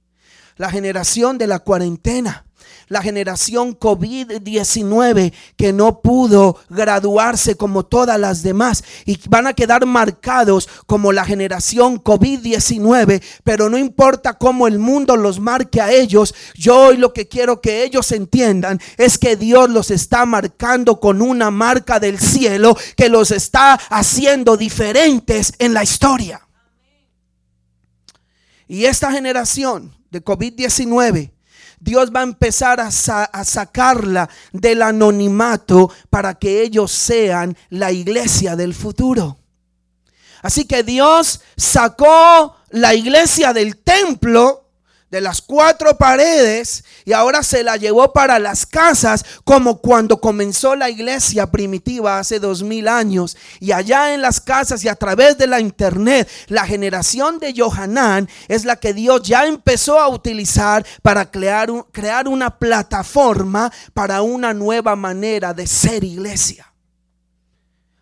[0.57, 2.46] la generación de la cuarentena
[2.87, 9.85] la generación COVID-19 que no pudo graduarse como todas las demás y van a quedar
[9.85, 16.33] marcados como la generación COVID-19, pero no importa cómo el mundo los marque a ellos,
[16.55, 21.21] yo hoy lo que quiero que ellos entiendan es que Dios los está marcando con
[21.21, 26.41] una marca del cielo que los está haciendo diferentes en la historia.
[28.67, 31.31] Y esta generación de COVID-19
[31.79, 38.73] Dios va a empezar a, sacarla del anonimato para que ellos sean la iglesia del
[38.73, 39.37] futuro.
[40.41, 44.66] Así que Dios sacó la iglesia del templo
[45.09, 50.75] de las cuatro paredes y ahora se la llevó para las casas como cuando comenzó
[50.75, 55.37] la iglesia primitiva hace dos mil años y allá en las casas y a través
[55.37, 60.85] de la internet la generación de Johanán es la que Dios ya empezó a utilizar
[61.01, 66.73] para crear, crear una plataforma para una nueva manera de ser iglesia.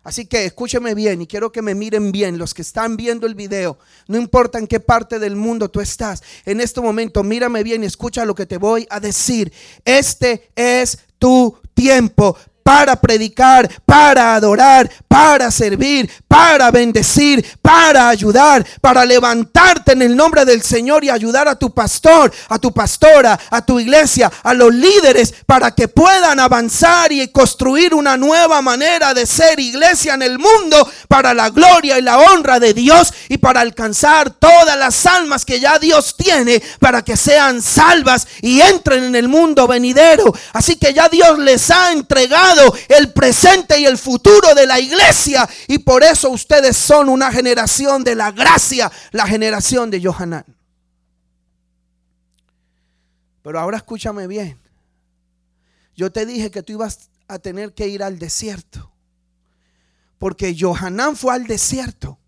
[0.06, 3.34] Así que escúcheme bien y quiero que me miren bien los que están viendo el
[3.34, 3.76] video.
[4.06, 6.22] No importa en qué parte del mundo tú estás.
[6.44, 9.52] En este momento mírame bien y escucha lo que te voy a decir.
[9.84, 12.36] Este es tu tiempo
[12.66, 20.44] para predicar, para adorar, para servir, para bendecir, para ayudar, para levantarte en el nombre
[20.44, 24.74] del Señor y ayudar a tu pastor, a tu pastora, a tu iglesia, a los
[24.74, 30.36] líderes, para que puedan avanzar y construir una nueva manera de ser iglesia en el
[30.36, 35.44] mundo para la gloria y la honra de Dios y para alcanzar todas las almas
[35.44, 40.34] que ya Dios tiene para que sean salvas y entren en el mundo venidero.
[40.52, 42.55] Así que ya Dios les ha entregado
[42.88, 45.48] el presente y el futuro de la iglesia.
[45.68, 50.44] Y por eso ustedes son una generación de la gracia, la generación de Johanán.
[53.42, 54.58] Pero ahora escúchame bien.
[55.94, 58.92] Yo te dije que tú ibas a tener que ir al desierto.
[60.18, 62.18] Porque Johanán fue al desierto.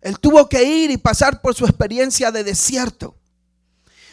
[0.00, 3.16] Él tuvo que ir y pasar por su experiencia de desierto.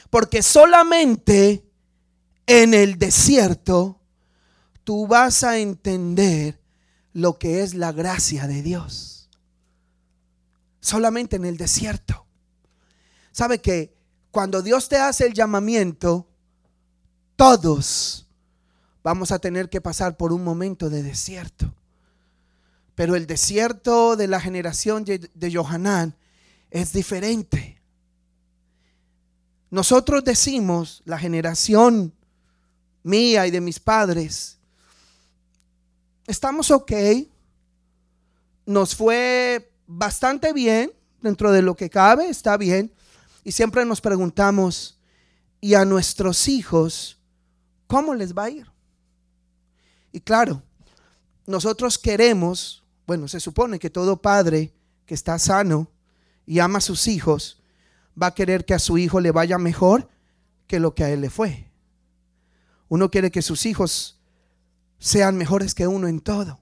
[0.10, 1.69] Porque solamente
[2.50, 4.02] en el desierto,
[4.84, 6.60] tú vas a entender
[7.14, 9.30] lo que es la gracia de Dios.
[10.80, 12.26] Solamente en el desierto.
[13.32, 13.96] ¿Sabe que
[14.32, 16.28] cuando Dios te hace el llamamiento,
[17.36, 18.28] todos
[19.04, 21.76] vamos a tener que pasar por un momento de desierto?
[22.96, 26.16] Pero el desierto de la generación de Johanán
[26.72, 27.80] es diferente.
[29.70, 32.16] Nosotros decimos, la generación
[33.04, 34.58] mía y de mis padres.
[36.28, 36.92] Estamos ok.
[38.66, 40.92] Nos fue bastante bien
[41.22, 42.92] dentro de lo que cabe, está bien.
[43.44, 45.00] Y siempre nos preguntamos,
[45.60, 47.18] ¿y a nuestros hijos
[47.88, 48.72] cómo les va a ir?
[50.12, 50.62] Y claro,
[51.46, 54.72] nosotros queremos, bueno, se supone que todo padre
[55.06, 55.90] que está sano
[56.46, 57.62] y ama a sus hijos,
[58.22, 60.10] va a querer que a su hijo le vaya mejor
[60.68, 61.69] que lo que a él le fue.
[62.90, 64.20] Uno quiere que sus hijos
[65.00, 66.60] sean mejores que uno en todo.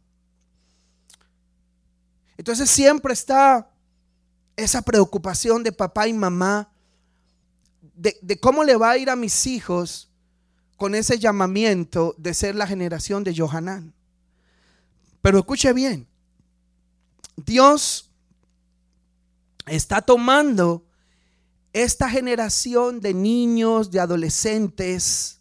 [2.38, 3.71] Entonces siempre está
[4.55, 6.69] esa preocupación de papá y mamá
[7.95, 10.09] de, cómo le va a ir a mis hijos
[10.75, 13.93] con ese llamamiento de ser la generación de Johanán.
[15.21, 16.07] Pero escuche bien,
[17.36, 18.11] Dios
[19.65, 20.86] está tomando
[21.73, 25.37] esta generación de niños, de adolescentes,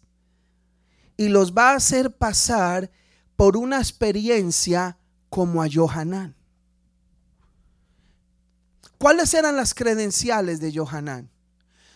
[1.17, 2.91] y los va a hacer pasar
[3.35, 4.97] por una experiencia
[5.29, 6.35] como a Johanán.
[8.97, 11.29] ¿Cuáles eran las credenciales de Johanán?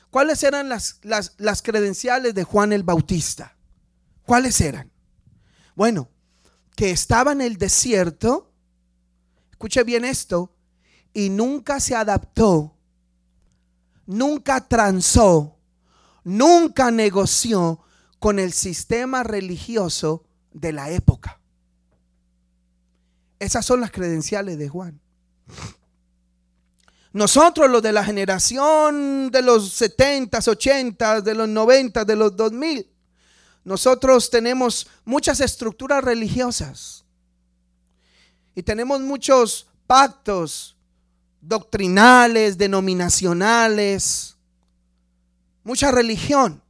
[0.10, 3.56] ¿Cuáles eran las, las, las, credenciales de Juan el Bautista?
[4.24, 4.92] ¿Cuáles eran?
[5.76, 6.10] Bueno,
[6.76, 8.52] que estaba en el desierto,
[9.52, 10.54] escuche bien esto,
[11.14, 12.76] y nunca se adaptó,
[14.06, 15.58] nunca transó,
[16.24, 17.82] nunca negoció
[18.22, 21.40] con el sistema religioso de la época.
[23.40, 25.02] Esas son las credenciales de Juan.
[27.14, 32.88] Nosotros, los de la generación de los 70, 80, de los 90, de los 2000,
[33.64, 37.04] nosotros tenemos muchas estructuras religiosas
[38.54, 40.78] y tenemos muchos pactos
[41.42, 44.38] doctrinales, denominacionales,
[45.64, 46.61] mucha religión.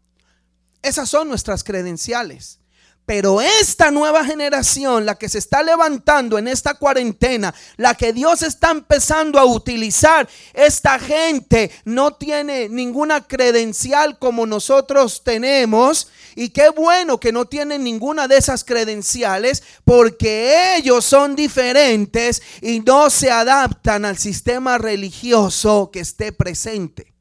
[0.81, 2.61] Esas son nuestras credenciales.
[3.05, 8.41] Pero esta nueva generación, la que se está levantando en esta cuarentena, la que Dios
[8.41, 16.09] está empezando a utilizar, esta gente no tiene ninguna credencial como nosotros tenemos.
[16.35, 22.79] Y qué bueno que no tienen ninguna de esas credenciales porque ellos son diferentes y
[22.79, 27.13] no se adaptan al sistema religioso que esté presente.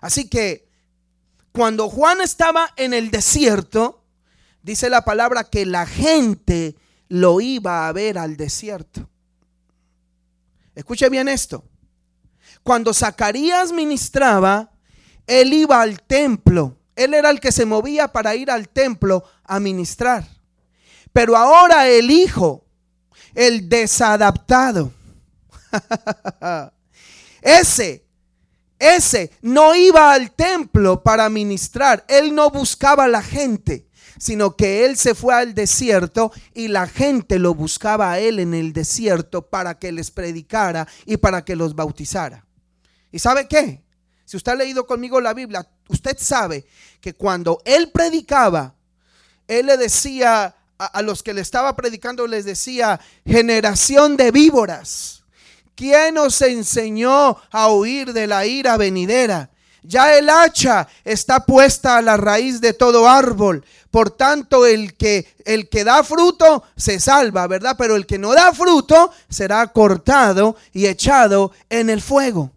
[0.00, 0.71] Así que
[1.52, 4.02] cuando Juan estaba en el desierto,
[4.62, 6.76] Dice la palabra que la gente
[7.08, 9.08] lo iba a ver al desierto.
[10.74, 11.64] Escuche bien esto.
[12.62, 14.70] Cuando Zacarías ministraba,
[15.26, 16.76] él iba al templo.
[16.94, 20.24] Él era el que se movía para ir al templo a ministrar.
[21.12, 22.64] Pero ahora el hijo,
[23.34, 24.92] el desadaptado,
[27.42, 28.04] ese,
[28.82, 32.04] ese no iba al templo para ministrar.
[32.08, 33.86] Él no buscaba a la gente
[34.18, 38.54] sino que él se fue al desierto y la gente lo buscaba a él en
[38.54, 42.46] el desierto para que les predicara y para que los bautizara.
[43.10, 43.82] ¿Y sabe qué?
[44.24, 46.64] Si usted ha leído conmigo la Biblia, usted sabe
[47.00, 48.76] que cuando él predicaba,
[49.48, 55.21] él le decía a, los que le estaba predicando, les decía, generación de víboras.
[55.74, 59.50] ¿Quién os enseñó a huir de la ira venidera?
[59.82, 63.64] Ya el hacha está puesta a la raíz de todo árbol.
[63.90, 67.74] Por tanto, el que, el que da fruto se salva, ¿verdad?
[67.76, 72.52] Pero el que no da fruto será cortado y echado en el fuego.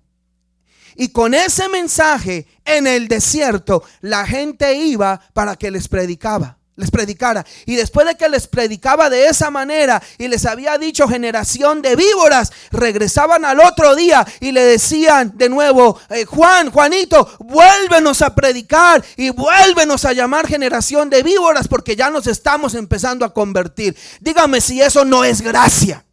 [0.96, 6.92] Y con ese mensaje en el desierto, la gente iba para que les predicaba les
[6.92, 7.46] predicara.
[7.66, 11.96] Y después de que les predicaba de esa manera y les había dicho generación de
[11.96, 18.36] víboras, regresaban al otro día y le decían de nuevo, eh, Juan, Juanito, vuélvenos a
[18.36, 23.96] predicar y vuélvenos a llamar generación de víboras porque ya nos estamos empezando a convertir.
[24.20, 26.04] Dígame si eso no es gracia.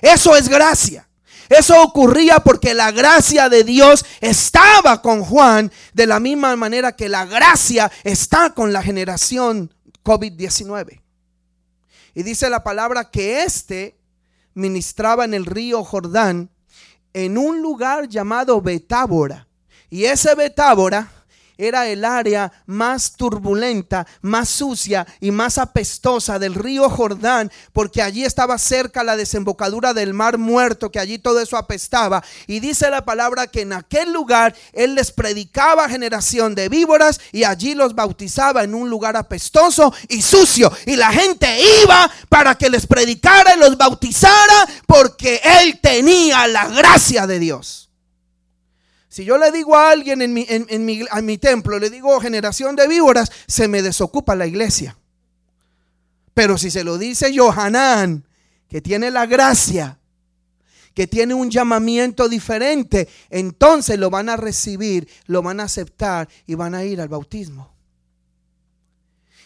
[0.00, 1.08] Eso es gracia.
[1.48, 7.08] Eso ocurría porque la gracia de Dios estaba con Juan de la misma manera que
[7.08, 9.73] la gracia está con la generación
[10.04, 11.00] COVID-19.
[12.14, 13.96] Y dice la palabra que éste
[14.54, 16.50] ministraba en el río Jordán
[17.12, 19.48] en un lugar llamado Betábora.
[19.90, 21.10] Y ese Betábora
[21.56, 28.24] era el área más turbulenta, más sucia y más apestosa del río Jordán, porque allí
[28.24, 32.22] estaba cerca la desembocadura del mar muerto, que allí todo eso apestaba.
[32.46, 37.44] Y dice la palabra que en aquel lugar él les predicaba generación de víboras y
[37.44, 40.72] allí los bautizaba en un lugar apestoso y sucio.
[40.86, 46.68] Y la gente iba para que les predicara y los bautizara porque él tenía la
[46.68, 47.83] gracia de Dios.
[49.14, 52.74] Si yo le digo a alguien en mi, en, mi, mi templo, le digo generación
[52.74, 54.98] de víboras, se me desocupa la iglesia.
[56.34, 58.26] Pero si se lo dice Johanán,
[58.68, 60.00] que tiene la gracia,
[60.94, 66.56] que tiene un llamamiento diferente, entonces lo van a recibir, lo van a aceptar y
[66.56, 67.72] van a ir al bautismo.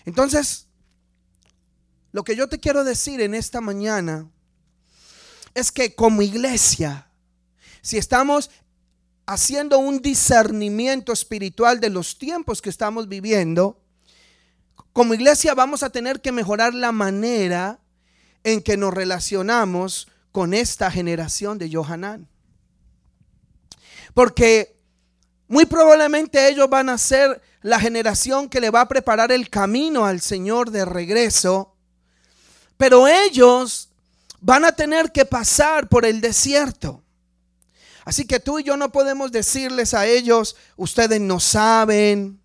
[0.06, 0.66] Entonces,
[2.12, 4.30] lo que yo te quiero decir en esta mañana
[5.52, 7.10] es que como iglesia,
[7.82, 8.48] si estamos
[9.28, 13.78] haciendo un discernimiento espiritual de los tiempos que estamos viviendo,
[14.94, 17.78] como iglesia vamos a tener que mejorar la manera
[18.42, 22.26] en que nos relacionamos con esta generación de Johanán.
[24.14, 24.74] Porque
[25.46, 30.06] muy probablemente ellos van a ser la generación que le va a preparar el camino
[30.06, 31.76] al Señor de regreso,
[32.78, 33.90] pero ellos
[34.40, 37.02] van a tener que pasar por el desierto.
[38.08, 42.40] Así que tú y yo no podemos decirles a ellos, ustedes no saben,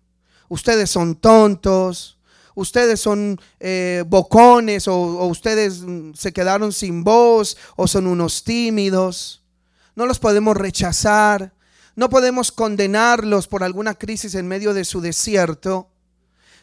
[0.50, 2.18] ustedes son tontos,
[2.54, 9.42] ustedes son eh, bocones o, ustedes mm, se quedaron sin voz o son unos tímidos.
[9.96, 11.54] No los podemos rechazar,
[11.96, 15.88] no podemos condenarlos por alguna crisis en medio de su desierto,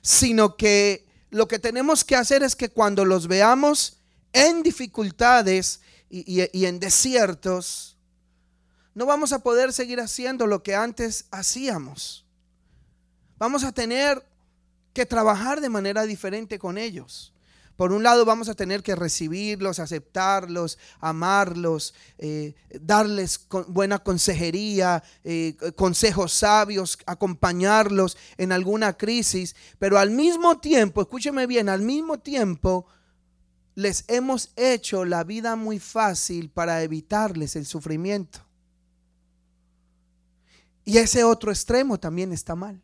[0.03, 3.97] sino que lo que tenemos que hacer es que cuando los veamos
[4.31, 7.90] en dificultades y, en desiertos,
[8.93, 12.25] no vamos a poder seguir haciendo lo que antes hacíamos.
[13.37, 14.25] Vamos a tener
[14.93, 17.33] que trabajar de manera diferente con ellos.
[17.77, 25.55] Por un lado vamos a tener que recibirlos, aceptarlos, amarlos, eh, darles buena consejería, eh,
[25.75, 32.85] consejos sabios, acompañarlos en alguna crisis, pero al mismo tiempo, escúcheme bien, al mismo tiempo
[33.73, 38.50] les hemos hecho la vida muy fácil para evitarles el sufrimiento.
[40.83, 42.81] Y ese otro extremo también está mal.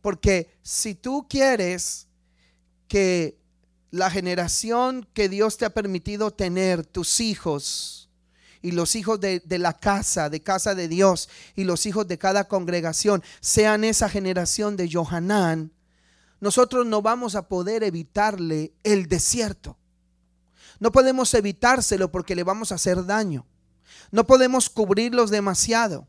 [0.00, 2.06] Porque si tú quieres
[2.88, 3.38] que
[3.90, 8.08] la generación que Dios te ha permitido tener, tus hijos
[8.62, 12.48] y los hijos de, la casa, de casa de Dios y los hijos de cada
[12.48, 15.72] congregación, sean esa generación de Johanán,
[16.40, 19.76] nosotros no vamos a poder evitarle el desierto.
[20.78, 23.46] No podemos evitárselo porque le vamos a hacer daño.
[24.10, 26.06] No podemos cubrirlos demasiado.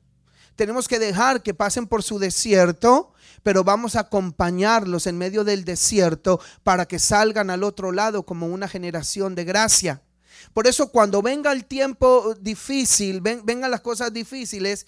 [0.57, 3.13] Tenemos que dejar que pasen por su desierto
[3.47, 8.47] pero vamos a acompañarlos en medio del desierto para que salgan al otro lado como
[8.47, 10.01] una generación de gracia.
[10.53, 14.85] Por eso cuando venga el tiempo difícil, vengan las cosas difíciles,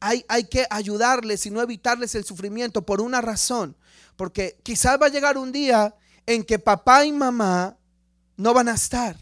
[0.00, 3.74] hay, hay que ayudarles y no evitarles el sufrimiento por una razón.
[4.16, 5.94] Porque quizás va a llegar un día
[6.26, 7.78] en que papá y mamá
[8.36, 9.16] no van a estar.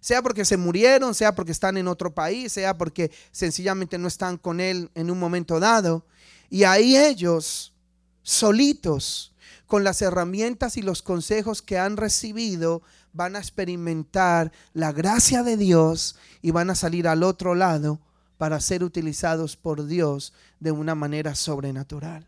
[0.00, 4.38] Sea porque se murieron, sea porque están en otro país, sea porque sencillamente no están
[4.38, 6.04] con él en un momento dado.
[6.48, 7.74] Y ahí ellos,
[8.22, 9.34] solitos,
[9.66, 12.82] con las herramientas y los consejos que han recibido,
[13.12, 18.00] van a experimentar la gracia de Dios y van a salir al otro lado
[18.38, 22.26] para ser utilizados por Dios de una manera sobrenatural.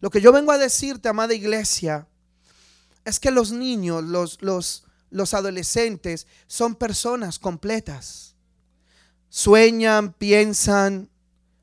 [0.00, 2.06] Lo que yo vengo a decirte, amada iglesia,
[3.04, 8.34] es que los niños, los, los, los adolescentes son personas completas.
[9.28, 11.08] Sueñan, piensan,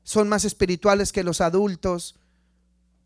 [0.02, 2.14] son más espirituales que los adultos.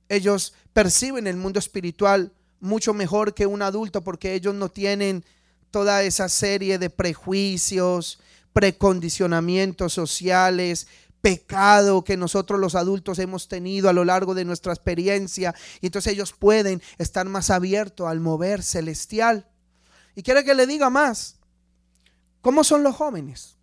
[0.08, 5.24] Ellos perciben el mundo espiritual mucho mejor que un adulto porque ellos no tienen
[5.70, 8.20] toda esa serie de prejuicios,
[8.52, 10.86] precondicionamientos sociales,
[11.22, 15.54] pecado que nosotros los adultos hemos tenido a lo largo de nuestra experiencia.
[15.80, 19.46] Y entonces ellos pueden estar más abiertos al mover celestial.
[20.14, 21.36] Y quiere que le diga más.
[22.40, 23.56] ¿Cómo son los jóvenes?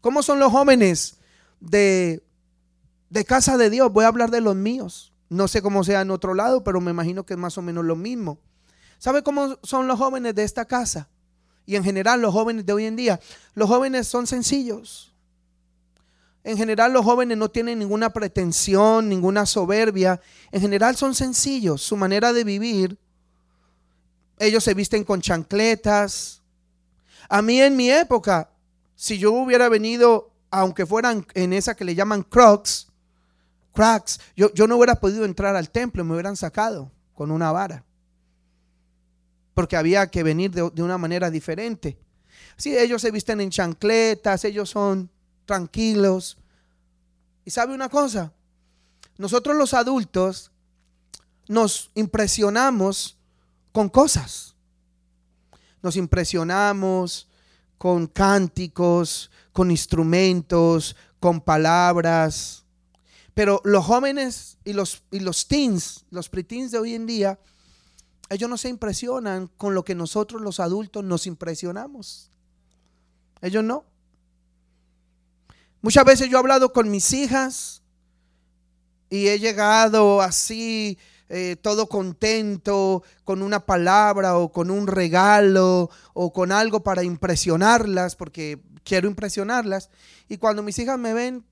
[0.00, 1.18] ¿Cómo son los jóvenes
[1.60, 2.22] de
[3.10, 5.12] de casa de Dios, voy a hablar de los míos.
[5.28, 7.84] No sé cómo sea en otro lado, pero me imagino que es más o menos
[7.84, 8.38] lo mismo.
[8.98, 11.08] ¿Sabe cómo son los jóvenes de esta casa?
[11.66, 13.20] Y en general los jóvenes de hoy en día.
[13.54, 15.12] Los jóvenes son sencillos.
[16.44, 20.20] En general los jóvenes no tienen ninguna pretensión, ninguna soberbia.
[20.50, 21.82] En general son sencillos.
[21.82, 22.98] Su manera de vivir.
[24.38, 26.42] Ellos se visten con chancletas.
[27.28, 28.50] A mí en mi época,
[28.94, 32.88] si yo hubiera venido, aunque fueran en esa que le llaman crocs,
[33.78, 34.20] cracks.
[34.36, 37.84] Yo, yo no hubiera podido entrar al templo, me hubieran sacado con una vara.
[39.54, 41.98] Porque había que venir de, de una manera diferente.
[42.56, 45.10] Sí, ellos se visten en chancletas, ellos son
[45.46, 46.38] tranquilos.
[47.44, 48.32] Y sabe una cosa,
[49.16, 50.52] nosotros los adultos
[51.48, 53.17] nos impresionamos
[53.78, 54.56] con cosas.
[55.82, 57.28] Nos impresionamos
[57.78, 62.64] con cánticos, con instrumentos, con palabras.
[63.34, 67.38] Pero los jóvenes y los, y los teens, los preteens de hoy en día,
[68.28, 72.32] ellos no se impresionan con lo que nosotros los adultos nos impresionamos.
[73.40, 73.84] Ellos no.
[75.82, 77.80] Muchas veces yo he hablado con mis hijas
[79.08, 80.98] y he llegado así,
[81.28, 88.16] eh, todo contento, con una palabra o con un regalo o con algo para impresionarlas,
[88.16, 89.90] porque quiero impresionarlas.
[90.28, 91.44] Y cuando mis hijas me ven,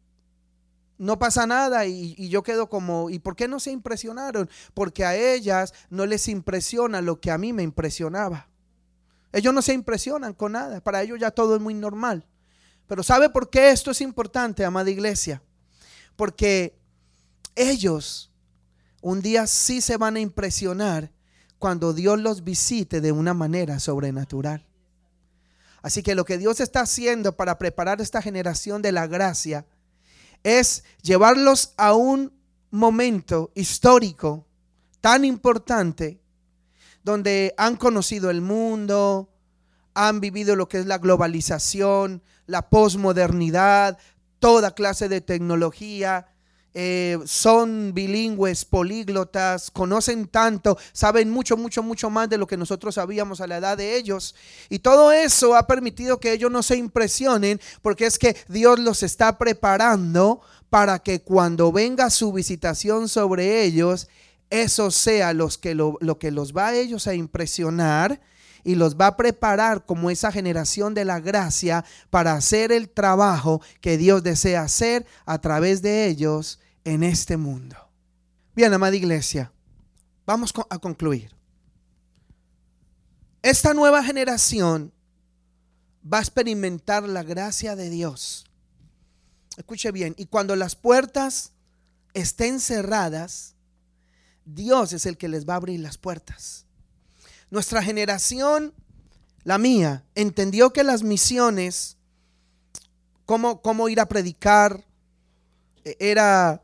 [0.99, 4.49] no pasa nada y, yo quedo como, ¿y por qué no se impresionaron?
[4.72, 8.49] Porque a ellas no les impresiona lo que a mí me impresionaba.
[9.33, 12.24] Ellos no se impresionan con nada, para ellos ya todo es muy normal.
[12.87, 15.43] Pero ¿sabe por qué esto es importante, amada iglesia?
[16.14, 16.79] Porque
[17.55, 18.31] ellos
[19.07, 21.13] un día sí se van a impresionar
[21.61, 24.67] cuando Dios los visite de una manera sobrenatural.
[25.81, 29.65] Así que lo que Dios está haciendo para preparar esta generación de la gracia
[30.43, 32.33] es llevarlos a un
[32.73, 34.45] momento histórico
[35.01, 36.19] tan importante
[37.05, 39.31] donde han conocido el mundo,
[39.95, 43.99] han vivido lo que es la globalización, la posmodernidad,
[44.41, 46.27] toda clase de tecnología,
[46.79, 52.97] eh, son bilingües, políglotas, conocen tanto, saben mucho, mucho, mucho más de lo que nosotros
[52.97, 54.35] sabíamos a la edad de ellos.
[54.68, 59.03] Y todo eso ha permitido que ellos no se impresionen porque es que Dios los
[59.03, 64.09] está preparando para que cuando venga su visitación sobre ellos,
[64.51, 65.49] eso sea lo,
[66.03, 68.20] lo que los va a ellos a impresionar
[68.64, 73.62] y los va a preparar como esa generación de la gracia para hacer el trabajo
[73.81, 77.76] que Dios desea hacer a través de ellos en este mundo.
[78.55, 79.53] Bien, amada iglesia,
[80.24, 81.34] vamos a concluir.
[83.43, 84.93] Esta nueva generación
[86.03, 88.47] va a experimentar la gracia de Dios.
[89.57, 91.53] Escuche bien, y cuando las puertas
[92.14, 93.57] estén cerradas,
[94.45, 96.66] Dios es el que les va a abrir las puertas.
[97.51, 98.72] Nuestra generación,
[99.43, 101.97] la mía, entendió que las misiones,
[103.24, 104.87] cómo, cómo ir a predicar,
[105.84, 106.62] e-, era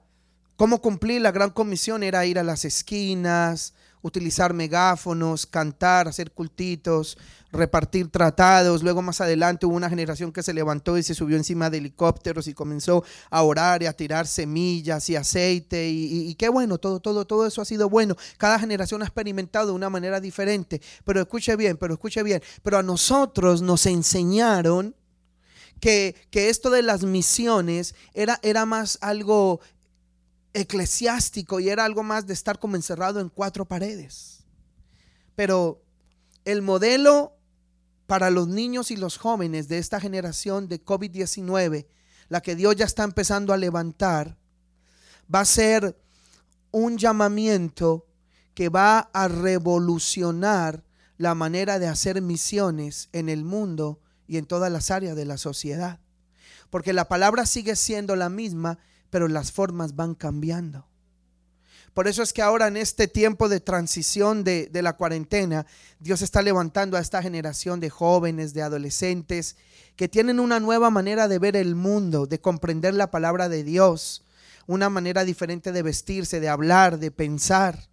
[0.56, 7.16] Cómo cumplir la gran comisión era ir a las esquinas, utilizar megáfonos, cantar, hacer cultitos,
[7.52, 8.82] repartir tratados.
[8.82, 12.48] Luego más adelante hubo una generación que se levantó y se subió encima de helicópteros
[12.48, 15.88] y comenzó a orar y a tirar semillas y aceite.
[15.88, 18.16] Y, qué bueno, todo, todo, todo eso ha sido bueno.
[18.38, 20.82] Cada generación ha experimentado de una manera diferente.
[21.04, 22.42] Pero escuche bien, pero escuche bien.
[22.62, 24.96] Pero a nosotros nos enseñaron
[25.80, 29.60] que, que, esto de las misiones era, era más algo
[30.54, 34.44] eclesiástico y era algo más de estar como encerrado en cuatro paredes.
[35.34, 35.82] Pero
[36.44, 37.36] el modelo
[38.06, 41.86] para los niños y los jóvenes de esta generación de COVID-19,
[42.28, 44.36] la que Dios ya está empezando a levantar,
[45.32, 45.98] va a ser
[46.70, 48.06] un llamamiento
[48.54, 50.84] que va a revolucionar
[51.16, 55.38] la manera de hacer misiones en el mundo y en todas las áreas de la
[55.38, 56.00] sociedad.
[56.70, 58.78] Porque la palabra sigue siendo la misma
[59.12, 60.86] pero las formas van cambiando.
[61.92, 65.66] Por eso es que ahora en este tiempo de transición de, la cuarentena,
[66.00, 69.56] Dios está levantando a esta generación de jóvenes, de adolescentes,
[69.96, 74.24] que tienen una nueva manera de ver el mundo, de comprender la palabra de Dios,
[74.66, 77.90] una manera diferente de vestirse, de hablar, de pensar.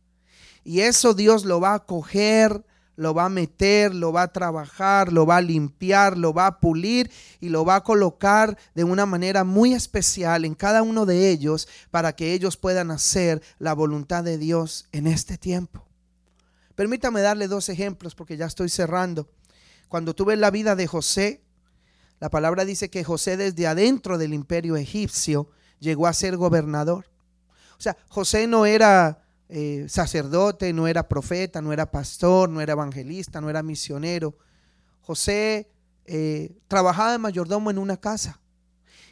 [0.64, 2.64] Y eso Dios lo va a coger
[3.00, 6.60] lo va a meter, lo va a trabajar, lo va a limpiar, lo va a
[6.60, 11.30] pulir y lo va a colocar de una manera muy especial en cada uno de
[11.30, 15.88] ellos para que ellos puedan hacer la voluntad de Dios en este tiempo.
[16.76, 19.30] Permítame darle dos ejemplos porque ya estoy cerrando.
[19.88, 21.42] Cuando tuve la vida de José,
[22.20, 27.06] la palabra dice que José desde adentro del imperio egipcio llegó a ser gobernador.
[27.78, 32.74] O sea, José no era eh, sacerdote, no era profeta, no era pastor, no era
[32.74, 34.38] evangelista, no era misionero.
[35.02, 35.72] José
[36.06, 38.40] eh, trabajaba de mayordomo en una casa.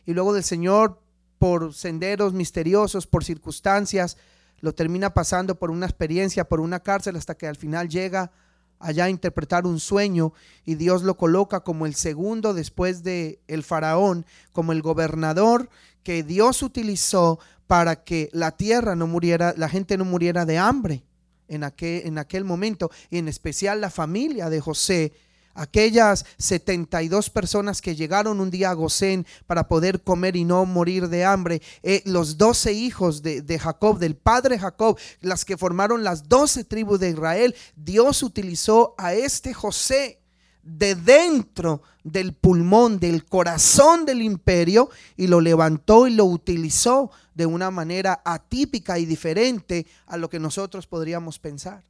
[0.05, 1.01] Y luego del Señor,
[1.39, 4.17] por senderos misteriosos, por circunstancias,
[4.59, 8.31] lo termina pasando por una experiencia, por una cárcel, hasta que al final llega
[8.79, 10.33] allá a interpretar un sueño
[10.63, 15.69] y Dios lo coloca como el segundo después de el faraón, como el gobernador
[16.07, 17.37] que Dios utilizó
[17.67, 21.03] para que la tierra no muriera, la gente no muriera de hambre
[21.49, 25.11] en aquel, en aquel momento, y en especial la familia de José,
[25.53, 31.09] aquellas 72 personas que llegaron un día a Gosén para poder comer y no morir
[31.09, 36.05] de hambre, eh, los 12 hijos de, de, Jacob, del padre Jacob, las que formaron
[36.05, 40.21] las 12 tribus de Israel, Dios utilizó a este José
[40.67, 47.45] de dentro del pulmón, del corazón del imperio, y lo levantó y lo utilizó de
[47.45, 51.83] una manera atípica y diferente a lo que nosotros podríamos pensar.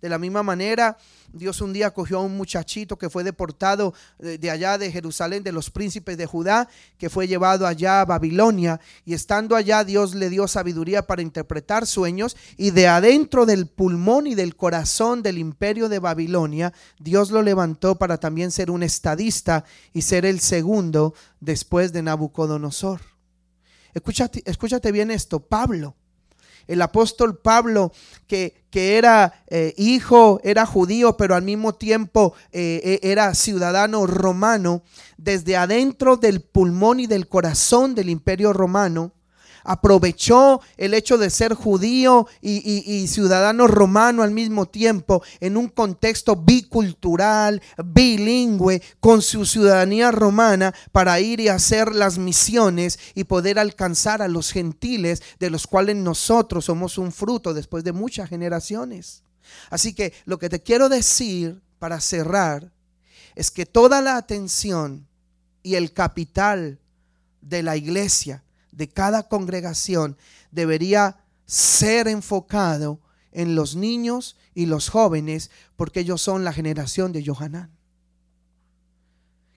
[0.00, 0.96] De la misma manera,
[1.32, 5.52] Dios un día cogió a un muchachito que fue deportado de allá de Jerusalén, de
[5.52, 6.68] los príncipes de Judá,
[6.98, 8.80] que fue llevado allá a Babilonia.
[9.04, 12.36] Y estando allá, Dios le dio sabiduría para interpretar sueños.
[12.56, 17.96] Y de adentro del pulmón y del corazón del imperio de Babilonia, Dios lo levantó
[17.96, 23.00] para también ser un estadista y ser el segundo después de Nabucodonosor.
[23.92, 25.96] Escúchate, escúchate bien esto, Pablo.
[26.66, 27.92] El apóstol Pablo,
[28.26, 34.06] que, que era eh, hijo, era judío, pero al mismo tiempo eh, eh, era ciudadano
[34.06, 34.82] romano,
[35.16, 39.12] desde adentro del pulmón y del corazón del imperio romano,
[39.64, 46.36] aprovechó el hecho de ser judío y, ciudadano romano al mismo tiempo en un contexto
[46.36, 54.22] bicultural, bilingüe, con su ciudadanía romana para ir y hacer las misiones y poder alcanzar
[54.22, 59.22] a los gentiles de los cuales nosotros somos un fruto después de muchas generaciones.
[59.70, 62.72] Así que lo que te quiero decir para cerrar
[63.34, 65.06] es que toda la atención
[65.62, 66.78] y el capital
[67.40, 68.43] de la iglesia,
[68.76, 70.16] de cada congregación,
[70.50, 71.16] debería
[71.46, 73.00] ser enfocado
[73.32, 77.70] en los niños y los jóvenes, porque ellos son la generación de Johanán.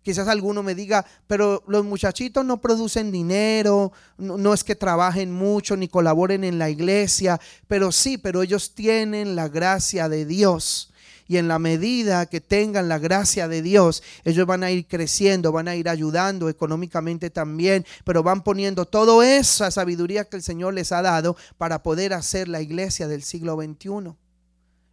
[0.02, 5.34] Quizás alguno me diga, pero los muchachitos no producen dinero, no, no, es que trabajen
[5.34, 10.94] mucho ni colaboren en la iglesia, pero sí, pero ellos tienen la gracia de Dios
[11.28, 15.52] y en la medida que tengan la gracia de Dios, ellos van a ir creciendo,
[15.52, 20.74] van a ir ayudando económicamente también, pero van poniendo toda esa sabiduría que el Señor
[20.74, 24.16] les ha dado para poder hacer la iglesia del siglo XXI.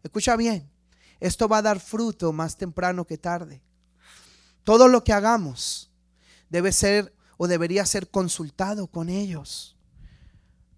[0.03, 0.69] Escucha bien,
[1.21, 3.63] esto va a dar fruto más temprano que tarde.
[4.65, 5.91] Todo lo que hagamos
[6.51, 9.77] debe ser o debería ser consultado con ellos.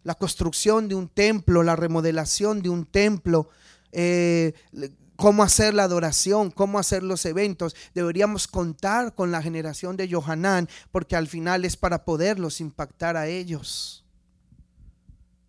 [0.03, 3.49] La construcción de un templo, la remodelación de un templo,
[3.93, 4.55] eh,
[5.17, 7.75] cómo hacer la adoración, cómo hacer los eventos.
[7.95, 13.27] Deberíamos contar con la generación de Johanán porque al final es para poderlos impactar a
[13.27, 14.05] ellos.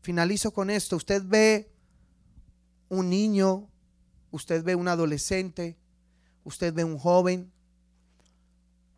[0.02, 0.96] Finalizo con esto.
[0.96, 1.72] Usted ve
[2.90, 3.70] un niño,
[4.32, 5.78] usted ve un adolescente,
[6.44, 7.52] usted ve un joven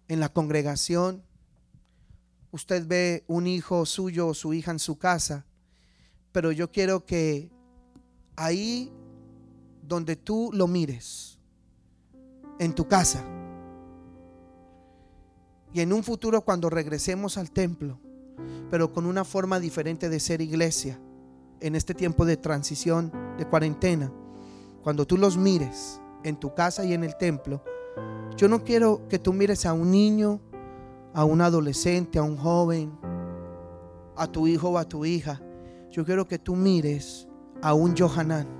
[0.08, 1.24] en la congregación,
[2.52, 5.46] usted ve un hijo suyo o su hija en su casa,
[6.32, 7.50] pero yo quiero que
[8.36, 8.92] ahí
[9.90, 11.40] donde tú lo mires,
[12.60, 13.26] en tu casa.
[15.74, 18.00] Y en un futuro cuando regresemos al templo,
[18.70, 21.02] pero con una forma diferente de ser iglesia,
[21.60, 24.14] en este tiempo de transición, de cuarentena,
[24.84, 27.64] cuando tú los mires en tu casa y en el templo,
[28.38, 30.40] yo no quiero que tú mires a un niño,
[31.16, 32.92] a un adolescente, a un joven,
[34.16, 35.42] a tu hijo o a tu hija.
[35.90, 37.28] Yo quiero que tú mires
[37.64, 38.60] a un Johanán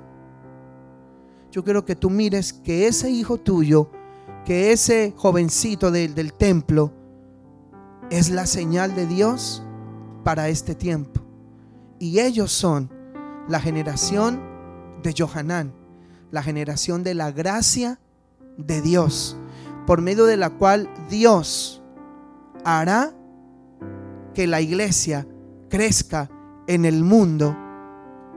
[1.52, 3.90] yo quiero que tú mires que ese hijo tuyo,
[4.46, 6.94] que ese jovencito del templo,
[8.10, 9.64] es la señal de Dios
[10.24, 11.22] para este tiempo.
[12.00, 12.90] Y ellos son
[13.48, 14.42] la generación
[15.04, 15.74] de Johanán,
[16.32, 18.00] la generación de la gracia
[18.58, 19.38] de Dios,
[19.86, 21.82] por medio de la cual Dios
[22.64, 23.12] hará
[24.34, 25.28] que la iglesia
[25.70, 26.30] crezca
[26.68, 27.56] en el mundo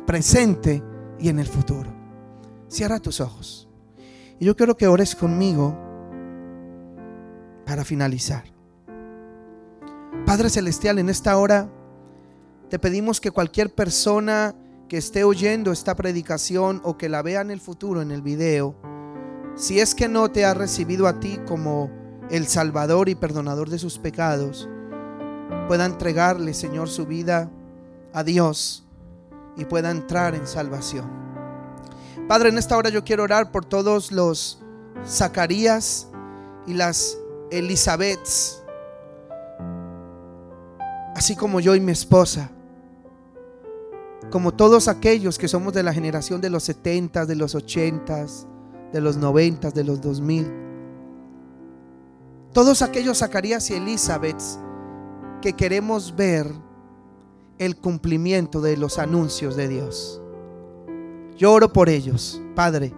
[0.07, 0.83] presente
[1.19, 1.92] y en el futuro.
[2.73, 3.69] Cierra tus ojos.
[4.41, 5.77] Y yo quiero que ores conmigo
[7.67, 8.45] para finalizar.
[10.25, 11.69] Padre Celestial, en esta hora
[12.71, 14.55] te pedimos que cualquier persona
[14.89, 18.75] que esté oyendo esta predicación o que la vea en el futuro en el video,
[19.55, 21.91] si es que no te ha recibido a ti como
[22.31, 24.67] el Salvador y perdonador de sus pecados,
[25.69, 27.51] pueda entregarle, Señor, su vida
[28.15, 28.87] a Dios
[29.59, 31.32] y pueda entrar en salvación.
[32.29, 34.63] Padre, en esta hora yo quiero orar por todos los
[35.05, 36.09] Zacarías
[36.67, 37.19] y las
[37.51, 38.63] Elizabeths,
[41.15, 42.51] así como yo y mi esposa,
[44.31, 48.27] como todos aquellos que somos de la generación de los 70, de los 80,
[48.93, 50.53] de los 90, de los 2000.
[52.53, 54.41] Todos aquellos Zacarías y Elizabeth
[55.43, 56.47] que queremos ver
[57.59, 60.22] el cumplimiento de los anuncios de Dios.
[61.37, 62.93] Yo oro por ellos, Padre.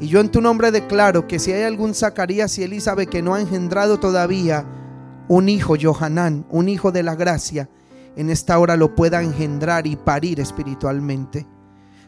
[0.00, 3.34] Y yo en tu nombre declaro que si hay algún Zacarías y Elizabeth que no
[3.34, 4.66] ha engendrado todavía
[5.28, 7.68] un hijo, Johanán, un hijo de la gracia,
[8.14, 11.46] en esta hora lo pueda engendrar y parir espiritualmente.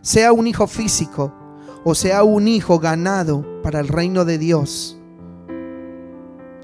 [0.03, 1.32] Sea un hijo físico
[1.84, 4.99] o sea un hijo ganado para el reino de Dios.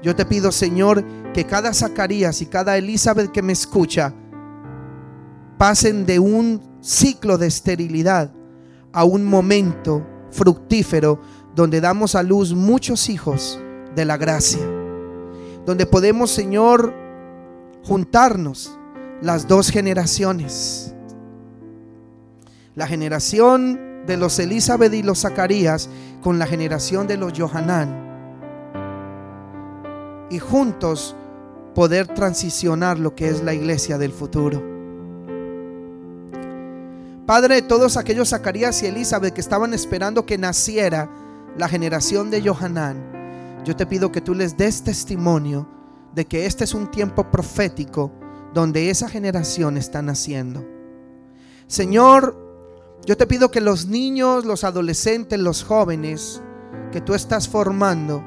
[0.01, 1.03] Yo te pido, Señor,
[1.33, 4.13] que cada Zacarías y cada Elizabeth que me escucha
[5.57, 8.31] pasen de un ciclo de esterilidad
[8.95, 11.19] a un momento fructífero
[11.53, 13.59] donde damos a luz muchos hijos
[13.93, 14.65] de la gracia.
[15.65, 16.93] Donde podemos, Señor,
[17.83, 18.79] juntarnos
[19.21, 20.95] las dos generaciones.
[22.73, 25.89] La generación de los Elizabeth y los Zacarías
[26.21, 28.01] con la generación de los Johanán.
[30.29, 31.17] Y juntos
[31.73, 34.74] poder transicionar lo que es la iglesia del futuro.
[37.25, 41.09] Padre, todos aquellos Zacarías y Elizabeth que estaban esperando que naciera
[41.57, 45.67] la generación de Johanán, yo te pido que tú les des testimonio
[46.13, 48.11] de que este es un tiempo profético
[48.53, 50.63] donde esa generación está naciendo.
[51.65, 52.37] Señor,
[53.07, 56.43] yo te pido que los niños, los adolescentes, los jóvenes
[56.91, 58.23] que tú estás formando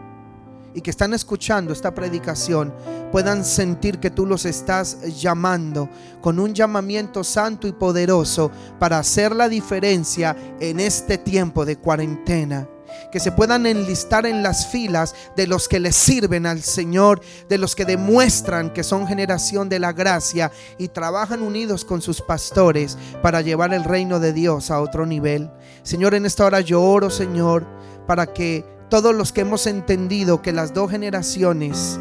[0.79, 2.73] y que están escuchando esta predicación
[3.11, 5.89] puedan sentir que tú los estás llamando
[6.21, 12.69] con un llamamiento santo y poderoso para hacer la diferencia en este tiempo de cuarentena
[13.11, 17.59] que se puedan enlistar en las filas de los que le sirven al Señor, de
[17.59, 22.97] los que demuestran que son generación de la gracia y trabajan unidos con sus pastores
[23.21, 25.51] para llevar el reino de Dios a otro nivel.
[25.83, 27.67] Señor, en esta hora yo oro, Señor,
[28.07, 31.99] para que todos los que hemos entendido que las dos generaciones,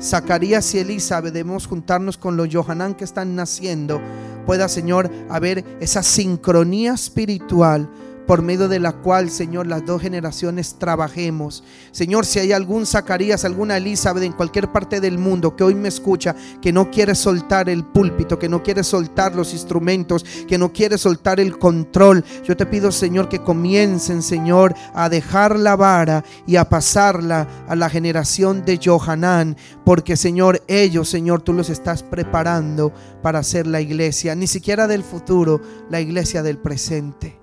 [0.00, 4.00] Zacarías y Elizabeth, debemos juntarnos con los Johanán que están naciendo,
[4.46, 7.88] pueda, Señor, haber esa sincronía espiritual
[8.30, 11.64] por medio de la cual, Señor, las dos generaciones trabajemos.
[11.90, 15.88] Señor, si hay algún Zacarías, alguna Elizabeth en cualquier parte del mundo que hoy me
[15.88, 20.72] escucha, que no quiere soltar el púlpito, que no quiere soltar los instrumentos, que no
[20.72, 26.22] quiere soltar el control, yo te pido, Señor, que comiencen, Señor, a dejar la vara
[26.46, 32.04] y a pasarla a la generación de Johanán, porque, Señor, ellos, Señor, tú los estás
[32.04, 32.92] preparando
[33.24, 35.60] para ser la iglesia, ni siquiera del futuro,
[35.90, 37.39] la iglesia del presente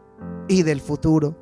[0.48, 1.36] y del futuro.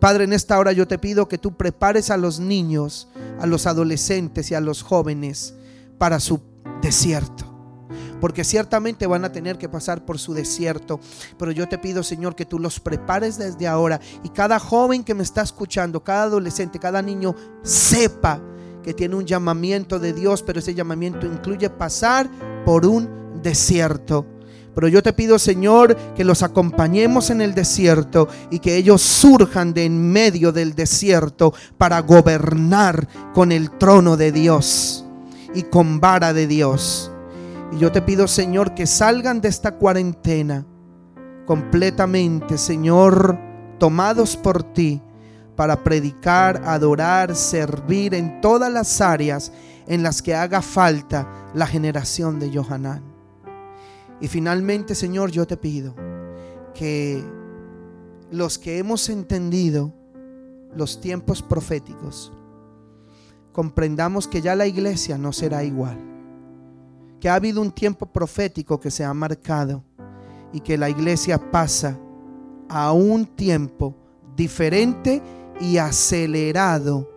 [0.00, 3.08] Padre, en esta hora yo te pido que tú prepares a los niños,
[3.40, 5.54] a los adolescentes y a los jóvenes
[5.98, 6.40] para su
[6.82, 7.50] desierto.
[8.20, 11.00] Porque ciertamente van a tener que pasar por su desierto.
[11.38, 14.00] Pero yo te pido, Señor, que tú los prepares desde ahora.
[14.22, 18.40] Y cada joven que me está escuchando, cada adolescente, cada niño, sepa
[18.82, 20.42] que tiene un llamamiento de Dios.
[20.42, 22.30] Pero ese llamamiento incluye pasar
[22.64, 24.26] por un desierto.
[24.74, 29.72] Pero yo te pido, Señor, que los acompañemos en el desierto y que ellos surjan
[29.72, 35.04] de en medio del desierto para gobernar con el trono de Dios
[35.54, 37.10] y con vara de Dios.
[37.72, 40.66] Y yo te pido, Señor, que salgan de esta cuarentena
[41.46, 43.38] completamente, Señor,
[43.78, 45.00] tomados por ti
[45.56, 49.52] para predicar, adorar, servir en todas las áreas
[49.86, 53.13] en las que haga falta la generación de Johanán.
[54.20, 55.94] Y finalmente, Señor, yo te pido
[56.74, 57.22] que
[58.30, 59.92] los que hemos entendido
[60.74, 62.32] los tiempos proféticos,
[63.52, 65.98] comprendamos que ya la iglesia no será igual,
[67.20, 69.84] que ha habido un tiempo profético que se ha marcado
[70.52, 71.98] y que la iglesia pasa
[72.68, 73.94] a un tiempo
[74.36, 75.22] diferente
[75.60, 77.08] y acelerado,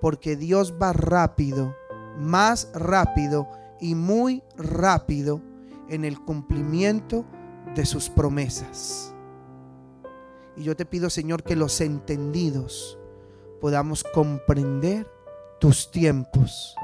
[0.00, 1.74] porque Dios va rápido,
[2.18, 3.48] más rápido
[3.80, 5.40] y muy rápido
[5.88, 7.24] en el cumplimiento
[7.74, 9.14] de sus promesas.
[10.56, 12.98] Y yo te pido, Señor, que los entendidos
[13.60, 15.06] podamos comprender
[15.60, 16.74] tus tiempos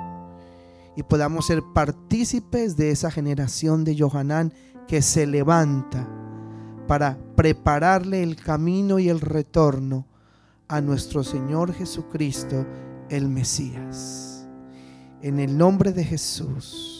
[0.96, 4.52] y podamos ser partícipes de esa generación de Johanán
[4.86, 6.08] que se levanta
[6.86, 10.06] para prepararle el camino y el retorno
[10.68, 12.66] a nuestro Señor Jesucristo,
[13.08, 14.46] el Mesías.
[15.22, 16.93] En el nombre de Jesús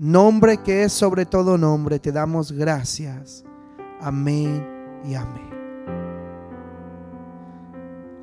[0.00, 3.44] nombre que es sobre todo nombre, te damos gracias.
[4.00, 4.66] Amén
[5.04, 5.50] y amén.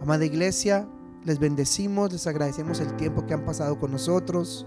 [0.01, 0.87] Amada iglesia,
[1.23, 4.65] les bendecimos, les agradecemos el tiempo que han pasado con nosotros.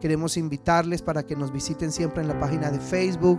[0.00, 3.38] Queremos invitarles para que nos visiten siempre en la página de Facebook,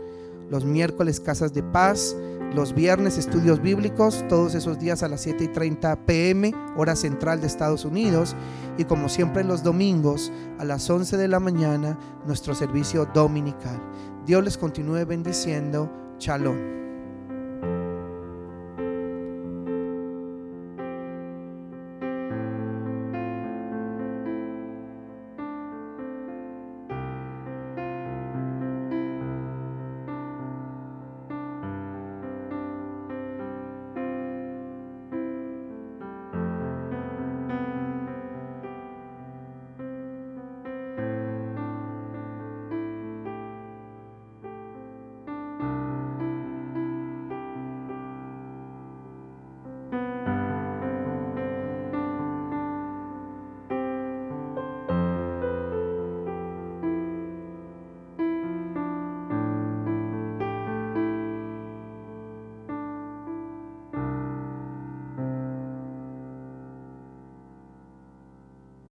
[0.48, 2.14] los miércoles casas de paz,
[2.52, 7.40] los viernes estudios bíblicos, todos esos días a las 7 y 30 pm, hora central
[7.40, 8.36] de Estados Unidos.
[8.78, 13.80] Y como siempre los domingos a las 11 de la mañana, nuestro servicio dominical.
[14.26, 15.90] Dios les continúe bendiciendo.
[16.18, 16.81] Shalom.